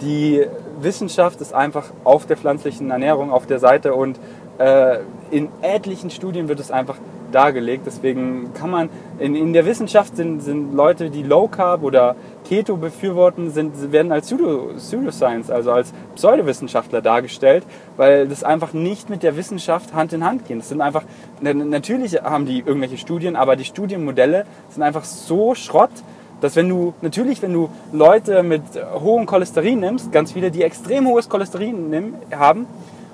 die 0.00 0.44
Wissenschaft 0.80 1.40
ist 1.40 1.54
einfach 1.54 1.90
auf 2.04 2.26
der 2.26 2.36
pflanzlichen 2.36 2.90
Ernährung 2.90 3.30
auf 3.30 3.46
der 3.46 3.58
Seite 3.58 3.94
und 3.94 4.18
äh, 4.58 4.98
in 5.30 5.48
etlichen 5.62 6.10
Studien 6.10 6.48
wird 6.48 6.60
es 6.60 6.70
einfach 6.70 6.96
dargelegt. 7.32 7.86
Deswegen 7.86 8.52
kann 8.54 8.70
man, 8.70 8.88
in, 9.18 9.34
in 9.34 9.52
der 9.52 9.66
Wissenschaft 9.66 10.16
sind, 10.16 10.40
sind 10.40 10.74
Leute, 10.74 11.10
die 11.10 11.22
Low 11.22 11.48
Carb 11.48 11.82
oder 11.82 12.16
Keto 12.44 12.76
befürworten, 12.76 13.50
sind, 13.50 13.92
werden 13.92 14.12
als 14.12 14.26
Pseudo, 14.26 14.70
Pseudoscience, 14.76 15.50
also 15.50 15.72
als 15.72 15.92
Pseudowissenschaftler 16.14 17.02
dargestellt, 17.02 17.64
weil 17.96 18.28
das 18.28 18.44
einfach 18.44 18.72
nicht 18.72 19.10
mit 19.10 19.22
der 19.22 19.36
Wissenschaft 19.36 19.94
Hand 19.94 20.12
in 20.12 20.24
Hand 20.24 20.46
geht. 20.46 20.58
Das 20.58 20.68
sind 20.68 20.80
einfach, 20.80 21.02
natürlich 21.40 22.22
haben 22.22 22.46
die 22.46 22.60
irgendwelche 22.60 22.98
Studien, 22.98 23.36
aber 23.36 23.56
die 23.56 23.64
Studienmodelle 23.64 24.46
sind 24.70 24.82
einfach 24.82 25.04
so 25.04 25.54
Schrott, 25.54 25.90
dass 26.40 26.56
wenn 26.56 26.68
du, 26.68 26.94
natürlich, 27.00 27.42
wenn 27.42 27.52
du 27.52 27.70
Leute 27.92 28.42
mit 28.42 28.62
hohem 29.00 29.26
Cholesterin 29.26 29.80
nimmst, 29.80 30.12
ganz 30.12 30.32
viele, 30.32 30.50
die 30.50 30.62
extrem 30.62 31.06
hohes 31.06 31.28
Cholesterin 31.28 31.90
nehmen, 31.90 32.14
haben, 32.34 32.66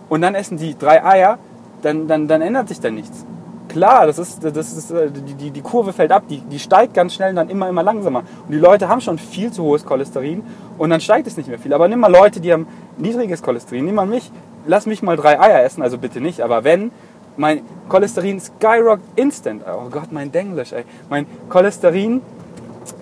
und 0.09 0.21
dann 0.21 0.35
essen 0.35 0.59
die 0.59 0.77
drei 0.77 1.05
Eier, 1.05 1.39
dann, 1.83 2.07
dann, 2.07 2.29
dann 2.29 2.43
ändert 2.43 2.69
sich 2.69 2.81
da 2.81 2.91
nichts. 2.91 3.25
Klar, 3.69 4.07
das 4.07 4.19
ist, 4.19 4.45
das 4.45 4.77
ist, 4.77 4.91
äh, 4.91 5.11
die, 5.11 5.51
die, 5.51 5.61
Kurve 5.63 5.95
fällt 5.95 6.13
ab, 6.13 6.25
die, 6.29 6.39
die 6.41 6.59
steigt 6.59 6.93
ganz 6.93 7.15
schnell 7.15 7.31
und 7.31 7.37
dann 7.37 7.49
immer, 7.49 7.69
immer 7.69 7.83
langsamer. 7.83 8.19
Und 8.19 8.53
die 8.53 8.59
Leute 8.59 8.89
haben 8.89 9.01
schon 9.01 9.17
viel 9.17 9.51
zu 9.51 9.63
hohes 9.63 9.87
Cholesterin 9.87 10.43
und 10.77 10.91
dann 10.91 11.01
steigt 11.01 11.27
es 11.27 11.39
nicht 11.39 11.49
mehr 11.49 11.59
viel. 11.59 11.73
Aber 11.73 11.89
nimm 11.89 12.01
mal 12.01 12.13
Leute, 12.13 12.41
die 12.41 12.53
haben 12.53 12.67
niedriges 12.99 13.43
Cholesterin, 13.43 13.87
nimm 13.87 13.95
mal 13.95 14.07
mich, 14.07 14.31
lass 14.67 14.85
mich 14.85 15.03
mal 15.03 15.17
drei 15.17 15.41
Eier 15.41 15.63
essen, 15.65 15.83
also 15.83 15.97
bitte 15.97 16.21
nicht, 16.21 16.43
aber 16.43 16.65
wenn, 16.65 16.91
mein 17.39 17.63
Cholesterin 17.89 18.41
skyrockt 18.41 19.03
instant. 19.17 19.63
Oh 19.67 19.89
Gott, 19.91 20.13
mein 20.13 20.31
Denglisch, 20.31 20.73
ey. 20.73 20.85
Mein 21.09 21.27
Cholesterin 21.49 22.21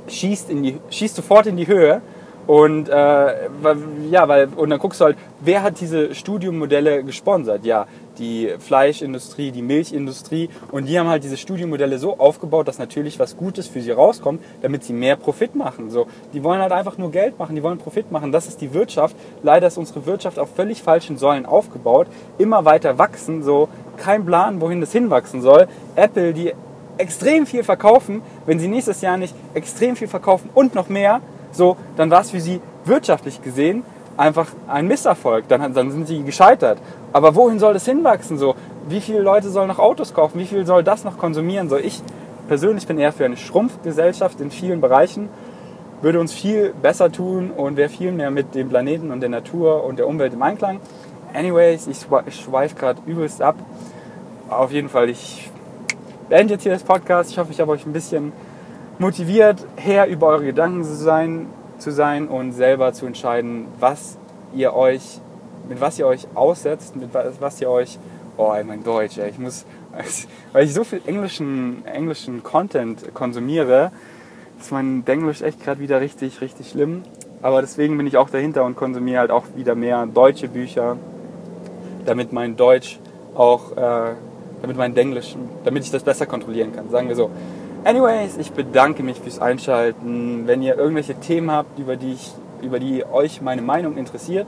schießt, 0.09 0.51
in 0.51 0.63
die, 0.63 0.79
schießt 0.91 1.17
sofort 1.17 1.47
in 1.47 1.57
die 1.57 1.67
Höhe. 1.67 2.03
Und 2.47 2.89
äh, 2.89 2.93
ja, 4.11 4.27
weil, 4.27 4.49
und 4.57 4.71
dann 4.71 4.81
guckst 4.81 5.01
du 5.01 5.05
halt, 5.05 5.17
wer 5.41 5.63
hat 5.63 5.81
diese 5.81 6.15
Studiummodelle 6.15 7.05
gesponsert? 7.05 7.65
Ja, 7.65 7.87
die 8.19 8.55
Fleischindustrie, 8.59 9.53
die 9.53 9.63
Milchindustrie. 9.63 10.49
Und 10.73 10.89
die 10.89 10.99
haben 10.99 11.09
halt 11.09 11.23
diese 11.23 11.37
Studiummodelle 11.37 11.99
so 11.99 12.19
aufgebaut, 12.19 12.67
dass 12.67 12.79
natürlich 12.79 13.19
was 13.21 13.37
Gutes 13.37 13.69
für 13.69 13.81
sie 13.81 13.93
rauskommt, 13.93 14.43
damit 14.63 14.83
sie 14.83 14.93
mehr 14.93 15.15
Profit 15.17 15.55
machen. 15.55 15.91
So, 15.91 16.09
die 16.33 16.43
wollen 16.43 16.61
halt 16.61 16.73
einfach 16.73 16.99
nur 16.99 17.13
Geld 17.13 17.39
machen, 17.39 17.55
die 17.55 17.63
wollen 17.63 17.79
Profit 17.79 18.11
machen. 18.11 18.33
Das 18.33 18.49
ist 18.49 18.61
die 18.61 18.75
Wirtschaft. 18.75 19.15
Leider 19.43 19.69
ist 19.69 19.79
unsere 19.79 20.05
Wirtschaft 20.07 20.39
auf 20.39 20.49
völlig 20.55 20.83
falschen 20.83 21.19
Säulen 21.19 21.47
aufgebaut. 21.47 22.09
Immer 22.39 22.65
weiter 22.65 22.99
wachsen, 22.99 23.43
so 23.43 23.69
kein 23.97 24.27
Plan, 24.27 24.61
wohin 24.61 24.81
das 24.81 24.93
hinwachsen 24.93 25.41
soll. 25.41 25.69
Apple, 25.95 26.33
die 26.33 26.53
extrem 27.01 27.47
viel 27.47 27.65
verkaufen, 27.65 28.23
wenn 28.47 28.59
sie 28.59 28.69
nächstes 28.69 29.01
Jahr 29.01 29.17
nicht 29.17 29.35
extrem 29.55 29.97
viel 29.97 30.09
verkaufen 30.09 30.51
und 30.55 30.75
noch 30.75 30.89
mehr, 30.89 31.21
so, 31.53 31.77
dann 31.97 32.11
war 32.11 32.21
es 32.21 32.31
für 32.31 32.41
sie 32.41 32.61
wirtschaftlich 32.85 33.43
gesehen 33.43 33.83
einfach 34.17 34.49
ein 34.69 34.87
Misserfolg. 34.87 35.49
Dann, 35.49 35.73
dann 35.73 35.91
sind 35.91 36.07
sie 36.07 36.23
gescheitert. 36.23 36.79
Aber 37.13 37.35
wohin 37.35 37.59
soll 37.59 37.73
das 37.73 37.87
hinwachsen? 37.87 38.39
So, 38.39 38.55
wie 38.89 39.01
viele 39.01 39.21
Leute 39.21 39.49
sollen 39.49 39.69
noch 39.69 39.79
Autos 39.79 40.15
kaufen? 40.15 40.39
Wie 40.39 40.47
viel 40.47 40.67
soll 40.67 40.85
das 40.85 41.05
noch 41.05 41.19
konsumieren? 41.19 41.69
So, 41.69 41.77
ich 41.77 42.03
persönlich 42.49 42.87
bin 42.87 42.99
eher 42.99 43.13
für 43.13 43.25
eine 43.25 43.37
Schrumpfgesellschaft 43.37 44.41
in 44.41 44.51
vielen 44.51 44.81
Bereichen. 44.81 45.29
Würde 46.03 46.21
uns 46.21 46.33
viel 46.33 46.73
besser 46.83 47.11
tun 47.11 47.51
und 47.51 47.77
wäre 47.77 47.89
viel 47.89 48.13
mehr 48.13 48.31
mit 48.31 48.55
dem 48.55 48.69
Planeten 48.69 49.11
und 49.11 49.21
der 49.21 49.29
Natur 49.29 49.85
und 49.85 49.99
der 49.99 50.07
Umwelt 50.07 50.33
im 50.33 50.43
Einklang. 50.43 50.81
Anyways, 51.33 51.87
ich 51.87 52.07
schweife 52.35 52.75
gerade 52.75 53.01
übelst 53.07 53.43
ab. 53.43 53.57
Auf 54.49 54.73
jeden 54.73 54.89
Fall, 54.89 55.09
ich 55.09 55.51
beende 56.31 56.55
jetzt 56.55 56.63
hier 56.63 56.73
das 56.73 56.85
Podcast. 56.85 57.33
Ich 57.33 57.39
hoffe, 57.39 57.51
ich 57.51 57.61
habe 57.61 57.73
euch 57.73 57.85
ein 57.85 57.93
bisschen 57.93 58.33
motiviert, 58.99 59.67
Herr 59.77 60.07
über 60.07 60.29
eure 60.29 60.45
Gedanken 60.45 60.85
zu 60.85 60.95
sein, 60.95 61.47
zu 61.79 61.91
sein 61.91 62.29
und 62.29 62.53
selber 62.53 62.93
zu 62.93 63.05
entscheiden, 63.05 63.67
was 63.81 64.17
ihr 64.55 64.73
euch, 64.73 65.21
mit 65.69 65.81
was 65.81 65.99
ihr 65.99 66.07
euch 66.07 66.29
aussetzt, 66.35 66.95
mit 66.95 67.11
was 67.13 67.61
ihr 67.61 67.69
euch, 67.69 67.99
oh 68.37 68.55
mein 68.65 68.85
Deutsch, 68.85 69.19
ey, 69.19 69.31
ich 69.31 69.39
muss, 69.39 69.67
weil 70.53 70.65
ich 70.65 70.73
so 70.73 70.85
viel 70.85 71.03
englischen, 71.05 71.85
englischen 71.85 72.45
Content 72.45 73.13
konsumiere, 73.13 73.91
ist 74.61 74.71
mein 74.71 75.03
Englisch 75.07 75.43
echt 75.43 75.61
gerade 75.65 75.81
wieder 75.81 76.01
richtig, 76.01 76.41
richtig 76.41 76.71
schlimm. 76.71 77.03
Aber 77.43 77.61
deswegen 77.61 77.97
bin 77.97 78.07
ich 78.07 78.17
auch 78.17 78.31
dahinter 78.31 78.65
und 78.65 78.77
konsumiere 78.77 79.19
halt 79.19 79.31
auch 79.33 79.47
wieder 79.57 79.75
mehr 79.75 80.07
deutsche 80.07 80.47
Bücher, 80.47 80.97
damit 82.07 82.33
mein 82.33 82.57
Deutsch 82.57 83.01
auch, 83.35 83.77
äh, 83.77 84.15
damit 84.63 84.77
mein 84.77 84.97
Englisch, 84.97 85.37
damit 85.65 85.85
ich 85.85 85.91
das 85.91 86.03
besser 86.03 86.27
kontrollieren 86.27 86.73
kann, 86.75 86.91
sagen 86.91 87.09
wir 87.09 87.17
so. 87.17 87.31
Anyways, 87.85 88.37
ich 88.37 88.53
bedanke 88.53 89.03
mich 89.03 89.19
fürs 89.21 89.41
Einschalten. 89.41 90.47
Wenn 90.47 90.63
ihr 90.63 90.77
irgendwelche 90.77 91.15
Themen 91.15 91.51
habt, 91.51 91.79
über 91.79 91.97
die, 91.97 92.13
ich, 92.13 92.33
über 92.61 92.79
die 92.79 93.05
euch 93.07 93.41
meine 93.41 93.63
Meinung 93.63 93.97
interessiert, 93.97 94.47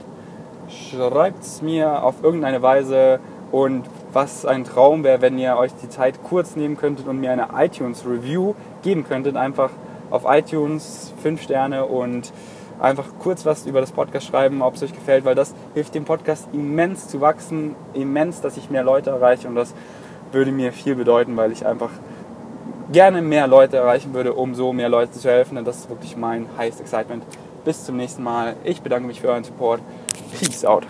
schreibt 0.69 1.43
es 1.43 1.61
mir 1.61 2.03
auf 2.03 2.15
irgendeine 2.21 2.61
Weise. 2.61 3.19
Und 3.51 3.85
was 4.13 4.45
ein 4.45 4.63
Traum 4.63 5.03
wäre, 5.03 5.21
wenn 5.21 5.37
ihr 5.37 5.57
euch 5.57 5.71
die 5.81 5.89
Zeit 5.89 6.23
kurz 6.23 6.55
nehmen 6.55 6.77
könntet 6.77 7.07
und 7.07 7.19
mir 7.19 7.31
eine 7.31 7.49
iTunes-Review 7.55 8.53
geben 8.83 9.03
könntet. 9.03 9.35
Einfach 9.35 9.71
auf 10.11 10.25
iTunes 10.27 11.11
5 11.23 11.41
Sterne 11.41 11.85
und 11.85 12.31
einfach 12.79 13.05
kurz 13.19 13.45
was 13.45 13.65
über 13.65 13.81
das 13.81 13.91
Podcast 13.91 14.27
schreiben, 14.27 14.61
ob 14.61 14.75
es 14.75 14.83
euch 14.83 14.93
gefällt, 14.93 15.25
weil 15.25 15.35
das 15.35 15.55
hilft 15.73 15.95
dem 15.95 16.05
Podcast 16.05 16.47
immens 16.53 17.07
zu 17.07 17.21
wachsen, 17.21 17.75
immens, 17.93 18.41
dass 18.41 18.57
ich 18.57 18.69
mehr 18.69 18.83
Leute 18.83 19.09
erreiche 19.09 19.47
und 19.47 19.55
das 19.55 19.73
würde 20.33 20.51
mir 20.51 20.71
viel 20.73 20.95
bedeuten, 20.95 21.37
weil 21.37 21.51
ich 21.51 21.65
einfach 21.65 21.89
gerne 22.91 23.21
mehr 23.21 23.47
Leute 23.47 23.77
erreichen 23.77 24.13
würde, 24.13 24.33
um 24.33 24.55
so 24.55 24.73
mehr 24.73 24.89
Leute 24.89 25.11
zu 25.11 25.29
helfen. 25.29 25.57
Und 25.57 25.65
das 25.67 25.79
ist 25.79 25.89
wirklich 25.89 26.17
mein 26.17 26.47
highest 26.57 26.81
excitement. 26.81 27.23
Bis 27.65 27.85
zum 27.85 27.97
nächsten 27.97 28.23
Mal. 28.23 28.55
Ich 28.63 28.81
bedanke 28.81 29.07
mich 29.07 29.21
für 29.21 29.29
euren 29.29 29.43
Support. 29.43 29.81
Peace 30.37 30.65
out. 30.65 30.85